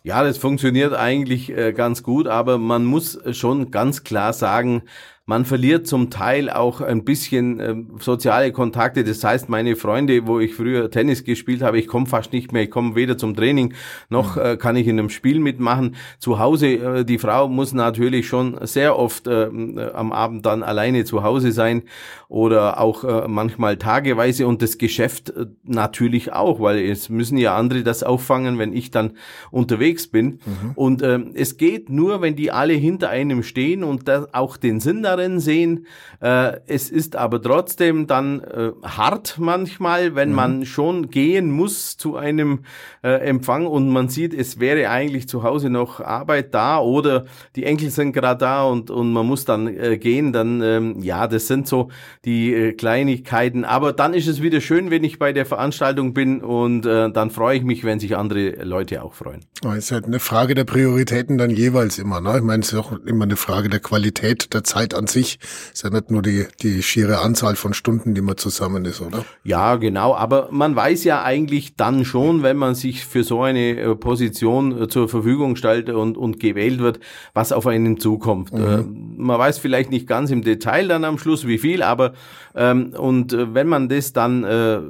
Ja, 0.03 0.23
das 0.23 0.37
funktioniert 0.37 0.93
eigentlich 0.93 1.51
äh, 1.51 1.73
ganz 1.73 2.03
gut, 2.03 2.27
aber 2.27 2.59
man 2.59 2.85
muss 2.85 3.19
schon 3.33 3.71
ganz 3.71 4.05
klar 4.05 4.35
sagen, 4.35 4.83
man 5.27 5.47
verliert 5.47 5.87
zum 5.87 6.11
Teil 6.11 6.51
auch 6.51 6.83
ein 6.83 7.03
bisschen 7.03 7.59
äh, 7.59 7.75
soziale 7.99 8.53
Kontakte. 8.53 9.05
Das 9.05 9.25
heißt, 9.25 9.49
meine 9.49 9.75
Freunde, 9.75 10.27
wo 10.27 10.39
ich 10.39 10.55
früher 10.55 10.91
Tennis 10.91 11.25
gespielt 11.25 11.63
habe, 11.63 11.79
ich 11.79 11.87
komme 11.87 12.05
fast 12.05 12.35
nicht 12.35 12.53
mehr. 12.53 12.65
Ich 12.65 12.71
komme 12.71 12.95
weder 12.95 13.17
zum 13.17 13.35
Training 13.35 13.73
noch 14.11 14.37
mhm. 14.37 14.43
äh, 14.43 14.57
kann 14.59 14.77
ich 14.77 14.87
in 14.87 14.99
einem 14.99 15.09
Spiel 15.09 15.41
mitmachen. 15.41 15.97
Zu 16.19 16.39
Hause, 16.39 16.67
äh, 16.67 17.05
die 17.07 17.17
Frau 17.17 17.49
muss 17.49 17.73
natürlich 17.73 18.29
schon 18.29 18.59
sehr 18.67 18.99
oft 18.99 19.27
äh, 19.27 19.49
am 19.95 20.13
Abend 20.13 20.45
dann 20.45 20.63
alleine 20.63 21.05
zu 21.05 21.23
Hause 21.23 21.53
sein 21.53 21.85
oder 22.29 22.79
auch 22.79 23.05
äh, 23.05 23.27
manchmal 23.27 23.79
tageweise 23.79 24.47
und 24.47 24.61
das 24.61 24.77
Geschäft 24.77 25.31
äh, 25.31 25.47
natürlich 25.63 26.33
auch, 26.33 26.61
weil 26.61 26.79
es 26.79 27.09
müssen 27.09 27.39
ja 27.39 27.57
andere 27.57 27.83
das 27.83 28.03
auffangen, 28.03 28.59
wenn 28.59 28.75
ich 28.75 28.91
dann 28.91 29.13
unterwegs 29.51 30.09
bin. 30.09 30.41
Mhm. 30.45 30.73
Und 30.75 31.03
äh, 31.03 31.19
es 31.35 31.57
geht 31.57 31.89
nur, 31.89 32.21
wenn 32.21 32.37
die 32.37 32.51
alle 32.51 32.75
hinter 32.75 33.09
einem 33.09 33.43
stehen 33.43 33.85
und 33.85 34.11
auch 34.35 34.59
den 34.59 34.81
Sinn 34.81 35.03
darin 35.17 35.41
sehen. 35.41 35.87
Äh, 36.21 36.59
es 36.67 36.91
ist 36.91 37.17
aber 37.17 37.41
trotzdem 37.41 38.07
dann 38.07 38.41
äh, 38.41 38.73
hart 38.83 39.37
manchmal, 39.39 40.15
wenn 40.15 40.31
mhm. 40.31 40.35
man 40.35 40.67
schon 40.67 41.11
gehen 41.11 41.51
muss 41.51 41.97
zu 41.97 42.17
einem 42.17 42.61
äh, 43.03 43.09
Empfang 43.27 43.67
und 43.67 43.91
man 43.91 44.09
sieht, 44.09 44.35
es 44.35 44.61
wäre 44.61 44.91
eigentlich 44.91 45.29
zu 45.29 45.43
Hause 45.43 45.71
noch 45.71 46.01
Arbeit 46.01 46.55
da 46.55 46.79
oder 46.79 47.25
die 47.57 47.65
Enkel 47.65 47.91
sind 47.91 48.13
gerade 48.13 48.39
da 48.39 48.65
und, 48.65 48.91
und 48.91 49.13
man 49.13 49.27
muss 49.27 49.45
dann 49.45 49.67
äh, 49.67 49.99
gehen, 49.99 50.33
dann 50.33 50.61
ähm, 50.63 51.01
ja, 51.01 51.27
das 51.27 51.47
sind 51.47 51.69
so 51.69 51.91
die 52.25 52.53
äh, 52.53 52.73
Kleinigkeiten. 52.73 53.65
Aber 53.65 53.93
dann 53.93 54.15
ist 54.15 54.27
es 54.27 54.43
wieder 54.43 54.61
schön, 54.61 54.91
wenn 54.91 55.05
ich 55.05 55.19
bei 55.19 55.33
der 55.33 55.47
Veranstaltung 55.47 56.15
bin 56.15 56.41
und 56.41 56.87
äh, 56.87 57.11
dann 57.11 57.31
freue 57.31 57.59
ich 57.59 57.65
mich, 57.65 57.85
wenn 57.85 58.01
sich 58.01 58.17
andere 58.17 58.63
Leute 58.65 59.03
auch 59.03 59.15
freuen. 59.15 59.45
Es 59.73 59.87
ist 59.87 59.93
halt 59.93 60.05
eine 60.05 60.21
Frage 60.21 60.55
der 60.55 60.65
Prioritäten 60.65 61.39
dann 61.39 61.51
jeweils 61.51 61.99
immer. 61.99 62.21
Ne? 62.21 62.37
Ich 62.37 62.43
meine, 62.43 62.63
es 62.63 62.73
ist 62.73 62.79
auch 62.79 62.93
immer 62.93 63.25
eine 63.25 63.37
Frage 63.37 63.69
der 63.69 63.81
Qualität 63.81 64.53
der 64.53 64.65
Zeit 64.65 64.95
an 64.95 65.04
an 65.05 65.07
sich. 65.07 65.39
Ist 65.73 65.85
ja 65.85 65.91
nicht 65.91 66.11
nur 66.11 66.23
die, 66.23 66.47
die 66.63 66.83
schiere 66.83 67.21
Anzahl 67.21 67.57
von 67.57 67.75
Stunden, 67.75 68.15
die 68.15 68.21
man 68.21 68.37
zusammen 68.37 68.85
ist, 68.85 69.01
oder? 69.01 69.25
Ja, 69.45 69.77
genau. 69.77 70.15
Aber 70.15 70.49
man 70.51 70.75
weiß 70.75 71.05
ja 71.05 71.23
eigentlich 71.23 71.77
dann 71.77 72.05
schon, 72.05 72.43
wenn 72.43 72.57
man 72.57 72.75
sich 72.75 73.05
für 73.05 73.23
so 73.23 73.43
eine 73.43 73.79
äh, 73.79 73.95
Position 73.95 74.83
äh, 74.83 74.89
zur 74.89 75.09
Verfügung 75.09 75.57
stellt 75.57 75.91
und, 75.91 76.17
und 76.17 76.41
gewählt 76.41 76.81
wird, 76.81 77.01
was 77.35 77.53
auf 77.53 77.67
einen 77.67 77.99
zukommt. 77.99 78.53
Mhm. 78.53 78.65
Äh, 78.65 78.85
man 79.23 79.39
weiß 79.39 79.59
vielleicht 79.59 79.91
nicht 79.91 80.07
ganz 80.07 80.31
im 80.31 80.43
Detail 80.43 80.89
dann 80.89 81.05
am 81.05 81.19
Schluss, 81.19 81.47
wie 81.47 81.59
viel, 81.59 81.83
aber 81.83 82.13
ähm, 82.55 82.95
und 82.97 83.37
wenn 83.37 83.69
man 83.69 83.89
das 83.89 84.13
dann 84.13 84.45
äh, 84.45 84.81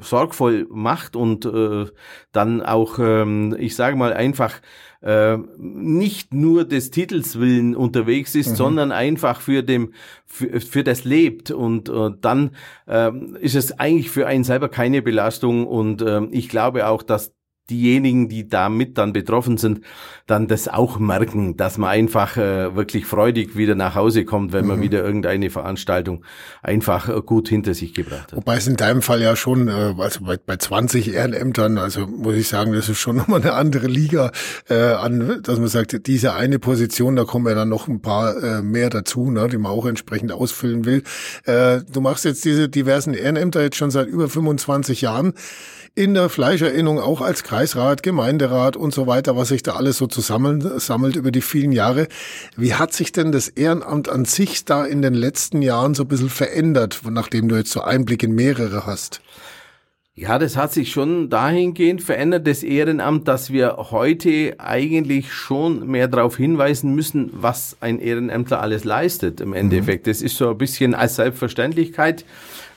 sorgvoll 0.00 0.66
macht 0.70 1.16
und 1.16 1.44
äh, 1.46 1.86
dann 2.32 2.62
auch, 2.62 2.98
ähm, 2.98 3.56
ich 3.58 3.74
sage 3.74 3.96
mal 3.96 4.12
einfach, 4.12 4.54
äh, 5.02 5.38
nicht 5.56 6.34
nur 6.34 6.64
des 6.64 6.90
Titels 6.90 7.38
willen 7.38 7.74
unterwegs 7.74 8.34
ist, 8.34 8.50
mhm. 8.50 8.54
sondern 8.56 8.92
einfach 8.92 9.40
für 9.40 9.62
dem 9.62 9.92
für, 10.26 10.60
für 10.60 10.84
das 10.84 11.04
lebt 11.04 11.50
und 11.50 11.88
äh, 11.88 12.10
dann 12.20 12.50
äh, 12.86 13.10
ist 13.40 13.54
es 13.54 13.78
eigentlich 13.78 14.10
für 14.10 14.26
einen 14.26 14.44
selber 14.44 14.68
keine 14.68 15.02
Belastung 15.02 15.66
und 15.66 16.02
äh, 16.02 16.24
ich 16.30 16.48
glaube 16.48 16.86
auch, 16.86 17.02
dass 17.02 17.32
diejenigen, 17.70 18.28
die 18.28 18.48
damit 18.48 18.98
dann 18.98 19.12
betroffen 19.12 19.56
sind, 19.56 19.80
dann 20.26 20.46
das 20.46 20.68
auch 20.68 20.98
merken, 20.98 21.56
dass 21.56 21.78
man 21.78 21.90
einfach 21.90 22.36
äh, 22.36 22.74
wirklich 22.76 23.06
freudig 23.06 23.56
wieder 23.56 23.74
nach 23.74 23.94
Hause 23.94 24.24
kommt, 24.24 24.52
wenn 24.52 24.66
man 24.66 24.78
mhm. 24.78 24.82
wieder 24.82 25.04
irgendeine 25.04 25.50
Veranstaltung 25.50 26.24
einfach 26.62 27.08
äh, 27.08 27.20
gut 27.20 27.48
hinter 27.48 27.74
sich 27.74 27.94
gebracht 27.94 28.32
hat. 28.32 28.36
Wobei 28.36 28.56
es 28.56 28.66
in 28.66 28.76
deinem 28.76 29.02
Fall 29.02 29.20
ja 29.22 29.34
schon, 29.36 29.68
äh, 29.68 29.94
also 29.98 30.24
bei, 30.24 30.36
bei 30.36 30.56
20 30.56 31.14
Ehrenämtern, 31.14 31.78
also 31.78 32.06
muss 32.06 32.36
ich 32.36 32.48
sagen, 32.48 32.72
das 32.72 32.88
ist 32.88 32.98
schon 32.98 33.16
nochmal 33.20 33.40
eine 33.40 33.54
andere 33.54 33.86
Liga 33.86 34.30
äh, 34.68 34.74
an, 34.74 35.40
dass 35.42 35.58
man 35.58 35.68
sagt, 35.68 36.06
diese 36.06 36.34
eine 36.34 36.58
Position, 36.58 37.16
da 37.16 37.24
kommen 37.24 37.46
ja 37.46 37.54
dann 37.54 37.68
noch 37.68 37.88
ein 37.88 38.00
paar 38.00 38.36
äh, 38.42 38.62
mehr 38.62 38.90
dazu, 38.90 39.30
ne, 39.30 39.48
die 39.48 39.58
man 39.58 39.72
auch 39.72 39.86
entsprechend 39.86 40.32
ausfüllen 40.32 40.84
will. 40.84 41.02
Äh, 41.44 41.80
du 41.92 42.00
machst 42.00 42.24
jetzt 42.24 42.44
diese 42.44 42.68
diversen 42.68 43.14
Ehrenämter 43.14 43.62
jetzt 43.62 43.76
schon 43.76 43.90
seit 43.90 44.06
über 44.06 44.28
25 44.28 45.00
Jahren 45.00 45.34
in 45.94 46.14
der 46.14 46.28
Fleischerinnung 46.28 47.00
auch 47.00 47.20
als 47.20 47.42
Kreisrat, 47.60 48.02
Gemeinderat 48.02 48.74
und 48.74 48.94
so 48.94 49.06
weiter, 49.06 49.36
was 49.36 49.48
sich 49.48 49.62
da 49.62 49.72
alles 49.72 49.98
so 49.98 50.06
zusammensammelt 50.06 51.14
über 51.14 51.30
die 51.30 51.42
vielen 51.42 51.72
Jahre. 51.72 52.08
Wie 52.56 52.72
hat 52.72 52.94
sich 52.94 53.12
denn 53.12 53.32
das 53.32 53.48
Ehrenamt 53.48 54.08
an 54.08 54.24
sich 54.24 54.64
da 54.64 54.86
in 54.86 55.02
den 55.02 55.12
letzten 55.12 55.60
Jahren 55.60 55.92
so 55.92 56.04
ein 56.04 56.08
bisschen 56.08 56.30
verändert, 56.30 57.02
nachdem 57.10 57.50
du 57.50 57.56
jetzt 57.56 57.72
so 57.72 57.82
Einblick 57.82 58.22
in 58.22 58.34
mehrere 58.34 58.86
hast? 58.86 59.20
Ja, 60.14 60.38
das 60.38 60.56
hat 60.56 60.72
sich 60.72 60.90
schon 60.90 61.28
dahingehend 61.28 62.02
verändert, 62.02 62.46
das 62.46 62.62
Ehrenamt, 62.62 63.28
dass 63.28 63.52
wir 63.52 63.76
heute 63.90 64.54
eigentlich 64.58 65.30
schon 65.30 65.86
mehr 65.86 66.08
darauf 66.08 66.38
hinweisen 66.38 66.94
müssen, 66.94 67.30
was 67.34 67.76
ein 67.82 68.00
Ehrenämtler 68.00 68.62
alles 68.62 68.84
leistet 68.84 69.42
im 69.42 69.52
Endeffekt. 69.52 70.06
Mhm. 70.06 70.10
Das 70.10 70.22
ist 70.22 70.38
so 70.38 70.48
ein 70.48 70.56
bisschen 70.56 70.94
als 70.94 71.16
Selbstverständlichkeit 71.16 72.24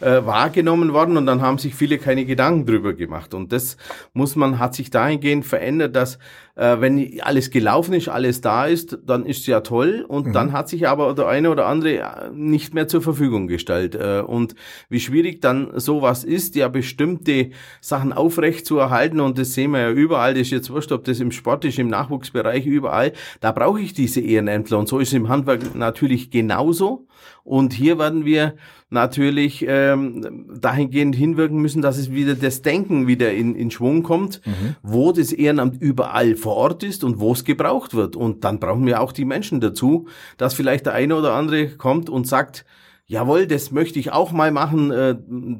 äh, 0.03 0.25
wahrgenommen 0.25 0.93
worden 0.93 1.17
und 1.17 1.25
dann 1.25 1.41
haben 1.41 1.57
sich 1.57 1.75
viele 1.75 1.97
keine 1.97 2.25
Gedanken 2.25 2.65
drüber 2.65 2.93
gemacht. 2.93 3.33
Und 3.33 3.51
das 3.51 3.77
muss 4.13 4.35
man, 4.35 4.59
hat 4.59 4.75
sich 4.75 4.89
dahingehend 4.89 5.45
verändert, 5.45 5.95
dass 5.95 6.19
äh, 6.55 6.79
wenn 6.79 7.19
alles 7.21 7.49
gelaufen 7.49 7.93
ist, 7.93 8.09
alles 8.09 8.41
da 8.41 8.65
ist, 8.65 8.99
dann 9.05 9.25
ist 9.25 9.47
ja 9.47 9.61
toll 9.61 10.05
und 10.07 10.27
mhm. 10.27 10.33
dann 10.33 10.51
hat 10.51 10.69
sich 10.69 10.87
aber 10.87 11.13
der 11.13 11.27
eine 11.27 11.49
oder 11.49 11.65
andere 11.65 11.97
äh, 11.97 12.03
nicht 12.33 12.73
mehr 12.73 12.87
zur 12.87 13.01
Verfügung 13.01 13.47
gestellt. 13.47 13.95
Äh, 13.95 14.21
und 14.21 14.55
wie 14.89 14.99
schwierig 14.99 15.41
dann 15.41 15.79
sowas 15.79 16.23
ist, 16.23 16.55
ja 16.55 16.67
bestimmte 16.67 17.49
Sachen 17.81 18.13
aufrecht 18.13 18.65
zu 18.65 18.77
erhalten 18.77 19.19
und 19.19 19.37
das 19.39 19.53
sehen 19.53 19.71
wir 19.71 19.79
ja 19.79 19.91
überall, 19.91 20.33
das 20.33 20.43
ist 20.43 20.51
jetzt 20.51 20.69
wurscht, 20.69 20.91
ob 20.91 21.03
das 21.05 21.19
im 21.19 21.31
Sport 21.31 21.65
ist, 21.65 21.79
im 21.79 21.87
Nachwuchsbereich, 21.87 22.65
überall, 22.65 23.13
da 23.41 23.51
brauche 23.51 23.81
ich 23.81 23.93
diese 23.93 24.21
Ehrenämtler 24.21 24.77
und 24.77 24.87
so 24.87 24.99
ist 24.99 25.09
es 25.09 25.13
im 25.15 25.29
Handwerk 25.29 25.75
natürlich 25.75 26.29
genauso. 26.29 27.07
Und 27.43 27.73
hier 27.73 27.99
werden 27.99 28.25
wir 28.25 28.55
natürlich 28.89 29.65
ähm, 29.67 30.49
dahingehend 30.59 31.15
hinwirken 31.15 31.57
müssen, 31.57 31.81
dass 31.81 31.97
es 31.97 32.11
wieder 32.11 32.35
das 32.35 32.61
Denken 32.61 33.07
wieder 33.07 33.33
in, 33.33 33.55
in 33.55 33.71
Schwung 33.71 34.03
kommt, 34.03 34.41
mhm. 34.45 34.75
wo 34.81 35.11
das 35.11 35.33
Ehrenamt 35.33 35.81
überall 35.81 36.35
vor 36.43 36.55
Ort 36.57 36.83
ist 36.83 37.03
und 37.03 37.19
wo 37.19 37.31
es 37.31 37.43
gebraucht 37.45 37.93
wird. 37.93 38.15
Und 38.15 38.43
dann 38.43 38.59
brauchen 38.59 38.85
wir 38.85 39.01
auch 39.01 39.11
die 39.11 39.25
Menschen 39.25 39.61
dazu, 39.61 40.07
dass 40.37 40.53
vielleicht 40.53 40.85
der 40.85 40.93
eine 40.93 41.15
oder 41.15 41.33
andere 41.33 41.69
kommt 41.69 42.09
und 42.09 42.27
sagt, 42.27 42.65
jawohl, 43.07 43.47
das 43.47 43.71
möchte 43.71 43.99
ich 43.99 44.11
auch 44.11 44.31
mal 44.31 44.51
machen, 44.51 44.91
äh, 44.91 45.15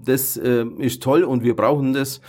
das 0.06 0.38
äh, 0.38 0.66
ist 0.80 1.02
toll 1.02 1.24
und 1.24 1.44
wir 1.44 1.56
brauchen 1.56 1.94
das. 1.94 2.22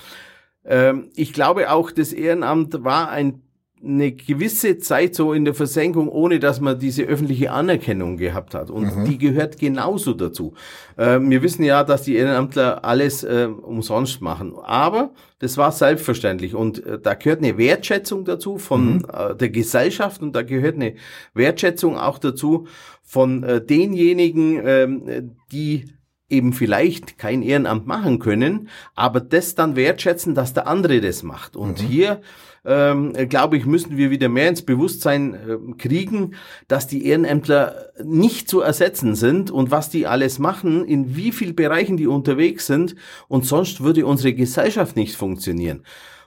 Ähm, 0.64 1.10
ich 1.14 1.32
glaube 1.32 1.70
auch, 1.70 1.90
das 1.90 2.12
Ehrenamt 2.12 2.84
war 2.84 3.10
ein 3.10 3.42
eine 3.84 4.12
gewisse 4.12 4.78
Zeit 4.78 5.14
so 5.14 5.32
in 5.32 5.44
der 5.44 5.54
Versenkung, 5.54 6.08
ohne 6.08 6.38
dass 6.38 6.60
man 6.60 6.78
diese 6.78 7.02
öffentliche 7.04 7.50
Anerkennung 7.52 8.16
gehabt 8.16 8.54
hat. 8.54 8.70
Und 8.70 8.96
mhm. 8.96 9.04
die 9.04 9.18
gehört 9.18 9.58
genauso 9.58 10.14
dazu. 10.14 10.54
Äh, 10.96 11.20
wir 11.20 11.42
wissen 11.42 11.64
ja, 11.64 11.84
dass 11.84 12.02
die 12.02 12.16
Ehrenamtler 12.16 12.84
alles 12.84 13.24
äh, 13.24 13.46
umsonst 13.46 14.20
machen. 14.20 14.54
Aber 14.62 15.10
das 15.38 15.56
war 15.56 15.72
selbstverständlich. 15.72 16.54
Und 16.54 16.84
äh, 16.84 16.98
da 16.98 17.14
gehört 17.14 17.40
eine 17.40 17.58
Wertschätzung 17.58 18.24
dazu 18.24 18.58
von 18.58 18.94
mhm. 18.94 19.06
Äh, 19.12 19.34
der 19.36 19.50
Gesellschaft 19.50 20.22
und 20.22 20.34
da 20.34 20.42
gehört 20.42 20.76
eine 20.76 20.94
Wertschätzung 21.34 21.98
auch 21.98 22.18
dazu 22.18 22.66
von 23.02 23.42
äh, 23.42 23.64
denjenigen, 23.64 24.60
ähm, 24.66 25.36
die 25.52 25.84
eben 26.28 26.52
vielleicht 26.52 27.18
kein 27.18 27.42
Ehrenamt 27.42 27.86
machen 27.86 28.18
können, 28.18 28.68
aber 28.94 29.20
das 29.20 29.54
dann 29.54 29.76
wertschätzen, 29.76 30.34
dass 30.34 30.54
der 30.54 30.66
andere 30.66 31.00
das 31.00 31.22
macht. 31.22 31.56
Und 31.56 31.82
mhm. 31.82 31.86
hier 31.86 32.20
ähm, 32.64 33.12
glaube 33.28 33.56
ich, 33.56 33.66
müssen 33.66 33.96
wir 33.96 34.10
wieder 34.10 34.28
mehr 34.28 34.48
ins 34.48 34.62
Bewusstsein 34.62 35.34
äh, 35.34 35.72
kriegen, 35.76 36.34
dass 36.66 36.86
die 36.86 37.06
Ehrenämtler 37.06 37.90
nicht 38.02 38.48
zu 38.48 38.60
ersetzen 38.62 39.14
sind 39.14 39.50
und 39.50 39.70
was 39.70 39.90
die 39.90 40.06
alles 40.06 40.38
machen, 40.38 40.84
in 40.84 41.14
wie 41.14 41.32
vielen 41.32 41.54
Bereichen 41.54 41.96
die 41.96 42.06
unterwegs 42.06 42.66
sind 42.66 42.96
und 43.28 43.44
sonst 43.44 43.82
würde 43.82 44.06
unsere 44.06 44.32
Gesellschaft 44.32 44.96
nicht 44.96 45.14
funktionieren. 45.14 45.82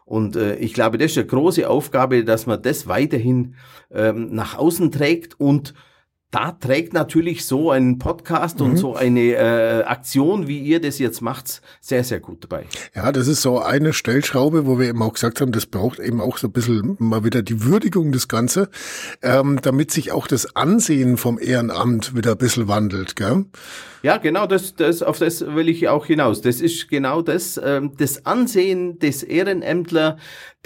Und 0.05 0.35
äh, 0.35 0.55
ich 0.57 0.73
glaube, 0.73 0.97
das 0.97 1.11
ist 1.11 1.17
eine 1.17 1.27
große 1.27 1.67
Aufgabe, 1.67 2.23
dass 2.23 2.45
man 2.45 2.61
das 2.61 2.87
weiterhin 2.87 3.55
ähm, 3.91 4.33
nach 4.33 4.57
außen 4.57 4.91
trägt 4.91 5.39
und 5.39 5.73
da 6.31 6.51
trägt 6.51 6.93
natürlich 6.93 7.45
so 7.45 7.71
ein 7.71 7.99
Podcast 7.99 8.59
mhm. 8.59 8.65
und 8.65 8.77
so 8.77 8.95
eine 8.95 9.33
äh, 9.33 9.83
Aktion, 9.83 10.47
wie 10.47 10.59
ihr 10.59 10.81
das 10.81 10.99
jetzt 10.99 11.21
macht, 11.21 11.61
sehr, 11.79 12.03
sehr 12.03 12.19
gut 12.19 12.43
dabei. 12.43 12.65
Ja, 12.93 13.13
das 13.13 13.27
ist 13.27 13.41
so 13.41 13.59
eine 13.59 13.93
Stellschraube, 13.93 14.65
wo 14.65 14.77
wir 14.77 14.89
eben 14.89 15.01
auch 15.01 15.13
gesagt 15.13 15.39
haben, 15.39 15.53
das 15.53 15.65
braucht 15.65 15.99
eben 15.99 16.19
auch 16.19 16.37
so 16.37 16.47
ein 16.47 16.51
bisschen 16.51 16.97
mal 16.99 17.23
wieder 17.23 17.43
die 17.43 17.63
Würdigung 17.63 18.11
des 18.11 18.27
Ganze, 18.27 18.69
ähm, 19.21 19.59
damit 19.61 19.91
sich 19.91 20.11
auch 20.11 20.27
das 20.27 20.55
Ansehen 20.55 21.15
vom 21.15 21.39
Ehrenamt 21.39 22.15
wieder 22.15 22.31
ein 22.31 22.37
bisschen 22.37 22.67
wandelt. 22.67 23.15
Gell? 23.15 23.45
Ja, 24.03 24.17
genau, 24.17 24.47
das, 24.47 24.75
das, 24.75 25.01
auf 25.01 25.19
das 25.19 25.41
will 25.41 25.69
ich 25.69 25.87
auch 25.87 26.05
hinaus. 26.05 26.41
Das 26.41 26.61
ist 26.61 26.89
genau 26.89 27.21
das, 27.21 27.59
ähm, 27.63 27.93
das 27.97 28.25
Ansehen 28.25 28.99
des 28.99 29.23
Ehrenämtler, 29.23 30.17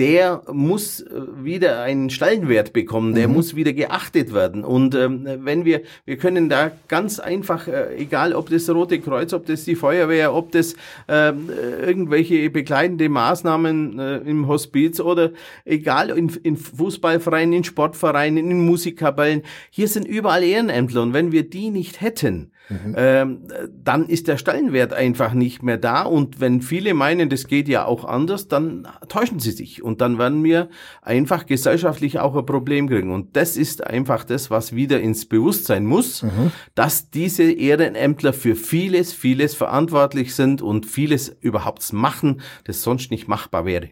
der 0.01 0.41
muss 0.51 1.01
äh, 1.01 1.10
wieder 1.43 1.84
einen 1.84 2.10
Stellenwert 2.10 2.74
bekommen, 2.74 3.13
der 3.13 3.27
mhm. 3.27 3.36
muss 3.36 3.55
wieder 3.55 3.72
geachtet 3.72 4.34
werden. 4.34 4.63
Und 4.63 4.96
ähm, 4.96 5.27
wenn 5.41 5.63
wir, 5.63 5.81
wir 6.05 6.17
können 6.17 6.50
da 6.50 6.72
ganz 6.88 7.20
einfach, 7.20 7.67
äh, 7.67 7.98
egal 7.98 8.34
ob 8.34 8.50
das 8.50 8.67
Rote 8.67 9.00
Kreuz, 9.00 9.31
ob 9.31 9.46
das 9.46 9.64
die 9.64 9.75
Feuerwehr, 9.75 10.33
ob 10.33 10.51
das 10.53 10.75
ähm, 11.07 11.51
äh, 11.51 11.85
irgendwelche 11.85 12.50
begleitende 12.50 13.09
Maßnahmen 13.09 14.00
äh, 14.00 14.18
im 14.18 14.48
Hospiz 14.48 15.00
oder 15.00 15.33
egal 15.66 16.09
in, 16.09 16.29
in 16.42 16.57
Fußballvereinen, 16.57 17.53
in 17.53 17.64
Sportvereinen, 17.64 18.50
in 18.50 18.66
Musikkapellen, 18.66 19.44
hier 19.70 19.87
sind 19.87 20.07
überall 20.07 20.44
Ehrenämtler. 20.44 21.03
Und 21.03 21.14
wenn 21.14 21.31
wir 21.31 21.48
die 21.48 21.70
nicht 21.70 22.01
hätten, 22.01 22.50
Mhm. 22.69 22.95
Ähm, 22.97 23.39
dann 23.83 24.07
ist 24.07 24.27
der 24.27 24.37
Stellenwert 24.37 24.93
einfach 24.93 25.33
nicht 25.33 25.61
mehr 25.63 25.77
da. 25.77 26.03
Und 26.03 26.39
wenn 26.39 26.61
viele 26.61 26.93
meinen, 26.93 27.29
das 27.29 27.47
geht 27.47 27.67
ja 27.67 27.85
auch 27.85 28.05
anders, 28.05 28.47
dann 28.47 28.87
täuschen 29.09 29.39
sie 29.39 29.51
sich. 29.51 29.83
Und 29.83 30.01
dann 30.01 30.17
werden 30.17 30.43
wir 30.43 30.69
einfach 31.01 31.45
gesellschaftlich 31.45 32.19
auch 32.19 32.35
ein 32.35 32.45
Problem 32.45 32.87
kriegen. 32.87 33.11
Und 33.11 33.35
das 33.35 33.57
ist 33.57 33.85
einfach 33.85 34.24
das, 34.24 34.50
was 34.50 34.75
wieder 34.75 35.01
ins 35.01 35.25
Bewusstsein 35.25 35.85
muss, 35.85 36.24
mhm. 36.24 36.51
dass 36.75 37.09
diese 37.09 37.51
Ehrenämtler 37.51 38.33
für 38.33 38.55
vieles, 38.55 39.13
vieles 39.13 39.53
verantwortlich 39.55 40.35
sind 40.35 40.61
und 40.61 40.85
vieles 40.85 41.29
überhaupt 41.29 41.91
machen, 41.93 42.41
das 42.65 42.83
sonst 42.83 43.11
nicht 43.11 43.27
machbar 43.27 43.65
wäre. 43.65 43.89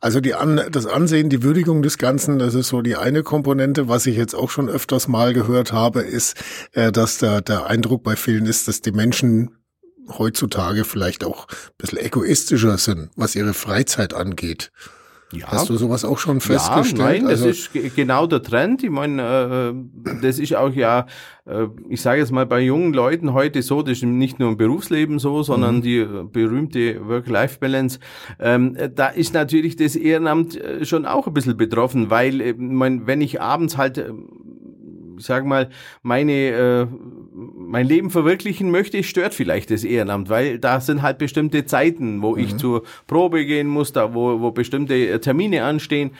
Also 0.00 0.20
die 0.20 0.34
An 0.34 0.60
das 0.70 0.86
Ansehen, 0.86 1.28
die 1.28 1.42
Würdigung 1.42 1.82
des 1.82 1.98
Ganzen, 1.98 2.38
das 2.38 2.54
ist 2.54 2.68
so 2.68 2.82
die 2.82 2.96
eine 2.96 3.22
Komponente. 3.22 3.88
Was 3.88 4.06
ich 4.06 4.16
jetzt 4.16 4.34
auch 4.34 4.50
schon 4.50 4.68
öfters 4.68 5.08
mal 5.08 5.32
gehört 5.34 5.72
habe, 5.72 6.02
ist, 6.02 6.36
äh, 6.72 6.92
dass 6.92 7.18
da 7.18 7.40
der 7.40 7.66
Eindruck 7.66 8.02
bei 8.02 8.16
vielen 8.16 8.46
ist, 8.46 8.68
dass 8.68 8.80
die 8.80 8.92
Menschen 8.92 9.50
heutzutage 10.08 10.84
vielleicht 10.84 11.24
auch 11.24 11.48
ein 11.48 11.74
bisschen 11.78 11.98
egoistischer 11.98 12.78
sind, 12.78 13.10
was 13.16 13.34
ihre 13.34 13.54
Freizeit 13.54 14.14
angeht. 14.14 14.70
Ja. 15.32 15.48
Hast 15.48 15.68
du 15.68 15.76
sowas 15.76 16.04
auch 16.04 16.18
schon 16.18 16.40
festgestellt? 16.40 16.98
Ja, 16.98 17.04
nein, 17.04 17.26
also 17.26 17.48
das 17.48 17.68
ist 17.74 17.96
genau 17.96 18.28
der 18.28 18.42
Trend. 18.42 18.84
Ich 18.84 18.90
meine, 18.90 19.74
äh, 19.74 20.18
das 20.22 20.38
ist 20.38 20.54
auch 20.54 20.72
ja, 20.72 21.06
äh, 21.46 21.66
ich 21.88 22.00
sage 22.00 22.20
jetzt 22.20 22.30
mal 22.30 22.46
bei 22.46 22.60
jungen 22.60 22.94
Leuten 22.94 23.32
heute 23.32 23.60
so, 23.62 23.82
das 23.82 23.98
ist 23.98 24.04
nicht 24.04 24.38
nur 24.38 24.50
im 24.50 24.56
Berufsleben 24.56 25.18
so, 25.18 25.42
sondern 25.42 25.76
mhm. 25.76 25.82
die 25.82 25.98
äh, 25.98 26.24
berühmte 26.30 27.08
Work-Life-Balance. 27.08 27.98
Ähm, 28.38 28.76
da 28.94 29.08
ist 29.08 29.34
natürlich 29.34 29.74
das 29.74 29.96
Ehrenamt 29.96 30.56
äh, 30.60 30.84
schon 30.84 31.04
auch 31.06 31.26
ein 31.26 31.34
bisschen 31.34 31.56
betroffen, 31.56 32.08
weil, 32.08 32.40
äh, 32.40 32.54
mein, 32.56 33.08
wenn 33.08 33.20
ich 33.20 33.40
abends 33.40 33.76
halt 33.76 33.98
äh, 33.98 34.12
ich 35.18 35.26
sag 35.26 35.44
mal, 35.44 35.68
meine, 36.02 36.32
äh, 36.32 36.86
mein 37.34 37.86
Leben 37.86 38.10
verwirklichen 38.10 38.70
möchte, 38.70 39.02
stört 39.02 39.34
vielleicht 39.34 39.70
das 39.70 39.84
Ehrenamt, 39.84 40.28
weil 40.28 40.58
da 40.58 40.80
sind 40.80 41.02
halt 41.02 41.18
bestimmte 41.18 41.66
Zeiten, 41.66 42.22
wo 42.22 42.34
mhm. 42.34 42.42
ich 42.42 42.56
zur 42.56 42.82
Probe 43.06 43.44
gehen 43.44 43.68
muss, 43.68 43.92
da 43.92 44.14
wo, 44.14 44.40
wo 44.40 44.50
bestimmte 44.50 44.94
äh, 44.94 45.18
Termine 45.18 45.64
anstehen. 45.64 46.12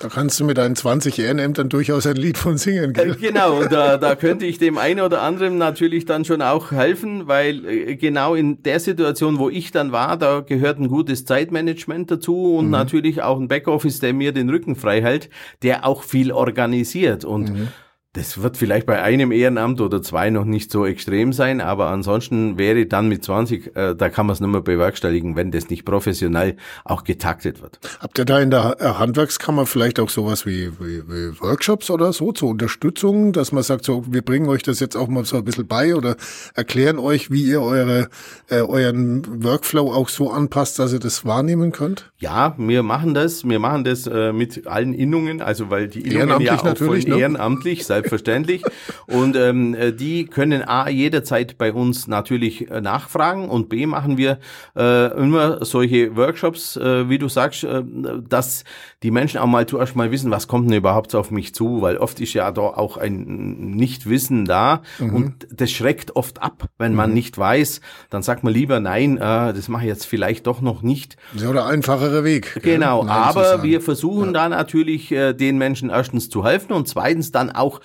Da 0.00 0.08
kannst 0.08 0.40
du 0.40 0.44
mit 0.44 0.58
deinen 0.58 0.74
20 0.74 1.18
Ehrenämtern 1.18 1.68
durchaus 1.68 2.06
ein 2.06 2.16
Lied 2.16 2.36
von 2.36 2.58
singen. 2.58 2.92
Gell? 2.92 3.12
Äh, 3.12 3.14
genau, 3.14 3.60
und 3.60 3.72
da, 3.72 3.96
da 3.96 4.14
könnte 4.16 4.44
ich 4.44 4.58
dem 4.58 4.76
einen 4.76 5.00
oder 5.00 5.22
anderen 5.22 5.56
natürlich 5.56 6.04
dann 6.04 6.24
schon 6.24 6.42
auch 6.42 6.72
helfen, 6.72 7.28
weil 7.28 7.64
äh, 7.64 7.96
genau 7.96 8.34
in 8.34 8.62
der 8.62 8.80
Situation, 8.80 9.38
wo 9.38 9.48
ich 9.48 9.70
dann 9.70 9.92
war, 9.92 10.16
da 10.16 10.40
gehört 10.40 10.78
ein 10.78 10.88
gutes 10.88 11.24
Zeitmanagement 11.24 12.10
dazu 12.10 12.56
und 12.56 12.66
mhm. 12.66 12.70
natürlich 12.72 13.22
auch 13.22 13.38
ein 13.38 13.48
Backoffice, 13.48 14.00
der 14.00 14.12
mir 14.12 14.32
den 14.32 14.50
Rücken 14.50 14.74
frei 14.74 15.00
hält, 15.00 15.30
der 15.62 15.86
auch 15.86 16.02
viel 16.02 16.32
organisiert. 16.32 17.24
Und 17.24 17.50
mhm. 17.50 17.68
Das 18.14 18.40
wird 18.40 18.56
vielleicht 18.56 18.86
bei 18.86 19.02
einem 19.02 19.32
Ehrenamt 19.32 19.80
oder 19.80 20.00
zwei 20.00 20.30
noch 20.30 20.44
nicht 20.44 20.70
so 20.70 20.86
extrem 20.86 21.32
sein, 21.32 21.60
aber 21.60 21.88
ansonsten 21.88 22.56
wäre 22.58 22.86
dann 22.86 23.08
mit 23.08 23.24
20, 23.24 23.74
äh, 23.74 23.96
da 23.96 24.08
kann 24.08 24.26
man 24.26 24.34
es 24.34 24.40
nicht 24.40 24.50
mehr 24.50 24.60
bewerkstelligen, 24.60 25.34
wenn 25.34 25.50
das 25.50 25.68
nicht 25.68 25.84
professionell 25.84 26.54
auch 26.84 27.02
getaktet 27.02 27.60
wird. 27.60 27.80
Habt 27.98 28.16
ihr 28.16 28.24
da 28.24 28.38
in 28.38 28.52
der 28.52 28.76
äh, 28.78 28.84
Handwerkskammer 28.84 29.66
vielleicht 29.66 29.98
auch 29.98 30.10
sowas 30.10 30.46
wie, 30.46 30.70
wie, 30.78 31.02
wie 31.08 31.40
Workshops 31.40 31.90
oder 31.90 32.12
so 32.12 32.30
zur 32.30 32.50
Unterstützung, 32.50 33.32
dass 33.32 33.50
man 33.50 33.64
sagt, 33.64 33.84
so, 33.84 34.04
wir 34.08 34.22
bringen 34.22 34.48
euch 34.48 34.62
das 34.62 34.78
jetzt 34.78 34.96
auch 34.96 35.08
mal 35.08 35.24
so 35.24 35.36
ein 35.36 35.44
bisschen 35.44 35.66
bei 35.66 35.96
oder 35.96 36.14
erklären 36.54 37.00
euch, 37.00 37.32
wie 37.32 37.42
ihr 37.42 37.62
eure, 37.62 38.10
äh, 38.48 38.60
euren 38.60 39.42
Workflow 39.42 39.92
auch 39.92 40.08
so 40.08 40.30
anpasst, 40.30 40.78
dass 40.78 40.92
ihr 40.92 41.00
das 41.00 41.24
wahrnehmen 41.24 41.72
könnt? 41.72 42.12
Ja, 42.18 42.54
wir 42.58 42.84
machen 42.84 43.12
das. 43.14 43.44
Wir 43.44 43.58
machen 43.58 43.82
das 43.82 44.06
äh, 44.06 44.32
mit 44.32 44.68
allen 44.68 44.94
Innungen, 44.94 45.42
also 45.42 45.68
weil 45.70 45.88
die 45.88 46.02
Innungen 46.02 46.40
ja 46.40 46.54
auch 46.54 46.76
von 46.76 46.96
ne? 46.96 47.18
ehrenamtlich, 47.18 47.84
selbstverständlich. 48.04 48.62
Und 49.06 49.36
ähm, 49.36 49.74
äh, 49.74 49.92
die 49.92 50.26
können 50.26 50.62
A, 50.62 50.88
jederzeit 50.88 51.58
bei 51.58 51.72
uns 51.72 52.06
natürlich 52.06 52.70
äh, 52.70 52.80
nachfragen 52.80 53.48
und 53.48 53.68
B, 53.68 53.86
machen 53.86 54.18
wir 54.18 54.38
äh, 54.76 55.06
immer 55.16 55.64
solche 55.64 56.16
Workshops, 56.16 56.76
äh, 56.76 57.08
wie 57.08 57.18
du 57.18 57.28
sagst, 57.28 57.64
äh, 57.64 57.82
dass 58.28 58.64
die 59.04 59.10
Menschen 59.10 59.38
auch 59.38 59.46
mal 59.46 59.66
zuerst 59.66 59.96
mal 59.96 60.10
wissen, 60.10 60.30
was 60.30 60.48
kommt 60.48 60.70
denn 60.70 60.78
überhaupt 60.78 61.14
auf 61.14 61.30
mich 61.30 61.54
zu, 61.54 61.82
weil 61.82 61.98
oft 61.98 62.20
ist 62.20 62.32
ja 62.32 62.50
da 62.50 62.62
auch 62.62 62.96
ein 62.96 63.72
Nichtwissen 63.72 64.46
da 64.46 64.80
mhm. 64.98 65.14
und 65.14 65.46
das 65.50 65.70
schreckt 65.70 66.16
oft 66.16 66.40
ab, 66.40 66.70
wenn 66.78 66.94
man 66.94 67.10
mhm. 67.10 67.14
nicht 67.14 67.36
weiß, 67.36 67.82
dann 68.08 68.22
sagt 68.22 68.44
man 68.44 68.54
lieber 68.54 68.80
nein, 68.80 69.18
äh, 69.18 69.52
das 69.52 69.68
mache 69.68 69.82
ich 69.82 69.88
jetzt 69.88 70.06
vielleicht 70.06 70.46
doch 70.46 70.62
noch 70.62 70.80
nicht. 70.80 71.18
Ja, 71.34 71.52
der 71.52 71.66
einfachere 71.66 72.24
Weg. 72.24 72.58
Genau, 72.62 73.06
aber 73.06 73.62
wir 73.62 73.82
versuchen 73.82 74.28
ja. 74.28 74.32
da 74.32 74.48
natürlich 74.48 75.12
äh, 75.12 75.34
den 75.34 75.58
Menschen 75.58 75.90
erstens 75.90 76.30
zu 76.30 76.42
helfen 76.42 76.72
und 76.72 76.88
zweitens 76.88 77.30
dann 77.30 77.50
auch 77.50 77.82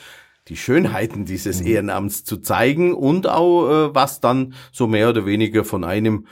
die 0.47 0.55
Schönheiten 0.55 1.25
dieses 1.25 1.59
mhm. 1.59 1.67
Ehrenamts 1.67 2.23
zu 2.23 2.37
zeigen 2.37 2.93
und 2.93 3.27
auch 3.27 3.89
äh, 3.89 3.93
was 3.93 4.21
dann 4.21 4.53
so 4.71 4.87
mehr 4.87 5.09
oder 5.09 5.25
weniger 5.25 5.65
von 5.65 5.83
einem 5.83 6.27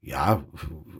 ja 0.00 0.44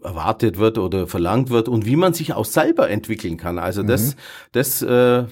erwartet 0.03 0.59
wird 0.59 0.79
oder 0.79 1.07
verlangt 1.07 1.51
wird 1.51 1.69
und 1.69 1.87
wie 1.87 1.97
man 1.97 2.13
sich 2.13 2.33
auch 2.33 2.45
selber 2.45 2.89
entwickeln 2.91 3.37
kann. 3.37 3.59
Also 3.59 3.83
das, 3.83 4.15
mhm. 4.15 4.19
das 4.53 4.83
äh, 4.83 5.25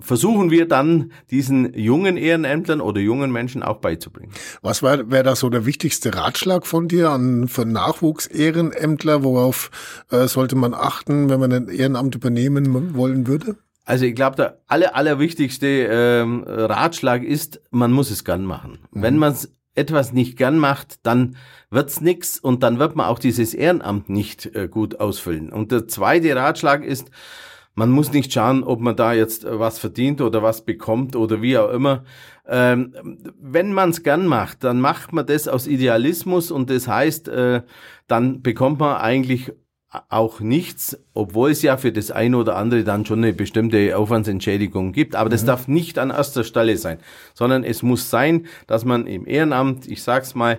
versuchen 0.00 0.50
wir 0.50 0.66
dann 0.66 1.12
diesen 1.30 1.74
jungen 1.74 2.16
Ehrenämtlern 2.16 2.80
oder 2.80 3.00
jungen 3.00 3.32
Menschen 3.32 3.62
auch 3.62 3.78
beizubringen. 3.78 4.32
Was 4.62 4.82
wäre 4.82 5.10
wär 5.10 5.22
da 5.22 5.36
so 5.36 5.50
der 5.50 5.66
wichtigste 5.66 6.14
Ratschlag 6.14 6.66
von 6.66 6.88
dir 6.88 7.10
an 7.10 7.48
für 7.48 7.64
Nachwuchs-Ehrenämtler? 7.64 9.24
Worauf 9.24 9.70
äh, 10.10 10.26
sollte 10.26 10.56
man 10.56 10.74
achten, 10.74 11.28
wenn 11.28 11.40
man 11.40 11.52
ein 11.52 11.68
Ehrenamt 11.68 12.14
übernehmen 12.14 12.94
wollen 12.94 13.26
würde? 13.26 13.56
Also 13.84 14.06
ich 14.06 14.14
glaube, 14.14 14.36
der 14.36 14.60
aller, 14.66 14.96
allerwichtigste 14.96 15.66
ähm, 15.66 16.44
Ratschlag 16.46 17.22
ist, 17.22 17.60
man 17.70 17.92
muss 17.92 18.10
es 18.10 18.24
gern 18.24 18.44
machen. 18.44 18.78
Mhm. 18.92 19.02
Wenn 19.02 19.18
man 19.18 19.36
etwas 19.74 20.12
nicht 20.12 20.36
gern 20.36 20.58
macht, 20.58 21.04
dann 21.04 21.36
wird's 21.74 22.00
nix 22.00 22.38
und 22.38 22.62
dann 22.62 22.78
wird 22.78 22.96
man 22.96 23.06
auch 23.06 23.18
dieses 23.18 23.54
Ehrenamt 23.54 24.08
nicht 24.08 24.54
äh, 24.54 24.68
gut 24.68 25.00
ausfüllen. 25.00 25.52
Und 25.52 25.72
der 25.72 25.88
zweite 25.88 26.34
Ratschlag 26.34 26.84
ist, 26.84 27.10
man 27.74 27.90
muss 27.90 28.12
nicht 28.12 28.32
schauen, 28.32 28.62
ob 28.62 28.80
man 28.80 28.96
da 28.96 29.12
jetzt 29.12 29.44
äh, 29.44 29.58
was 29.58 29.78
verdient 29.78 30.20
oder 30.20 30.42
was 30.42 30.64
bekommt 30.64 31.16
oder 31.16 31.42
wie 31.42 31.58
auch 31.58 31.70
immer. 31.70 32.04
Ähm, 32.46 32.94
wenn 33.40 33.72
man 33.72 33.90
es 33.90 34.02
gern 34.02 34.26
macht, 34.26 34.64
dann 34.64 34.80
macht 34.80 35.12
man 35.12 35.26
das 35.26 35.48
aus 35.48 35.66
Idealismus 35.66 36.50
und 36.50 36.70
das 36.70 36.88
heißt, 36.88 37.28
äh, 37.28 37.62
dann 38.06 38.42
bekommt 38.42 38.80
man 38.80 38.96
eigentlich 38.96 39.52
auch 40.08 40.40
nichts, 40.40 40.98
obwohl 41.12 41.50
es 41.50 41.62
ja 41.62 41.76
für 41.76 41.92
das 41.92 42.10
eine 42.10 42.36
oder 42.36 42.56
andere 42.56 42.82
dann 42.82 43.06
schon 43.06 43.18
eine 43.18 43.32
bestimmte 43.32 43.96
Aufwandsentschädigung 43.96 44.92
gibt. 44.92 45.14
Aber 45.14 45.30
das 45.30 45.42
mhm. 45.42 45.46
darf 45.46 45.68
nicht 45.68 45.98
an 45.98 46.10
erster 46.10 46.44
Stelle 46.44 46.76
sein, 46.76 46.98
sondern 47.32 47.62
es 47.64 47.82
muss 47.82 48.10
sein, 48.10 48.46
dass 48.66 48.84
man 48.84 49.06
im 49.06 49.26
Ehrenamt, 49.26 49.86
ich 49.86 50.02
sag's 50.02 50.34
mal, 50.34 50.58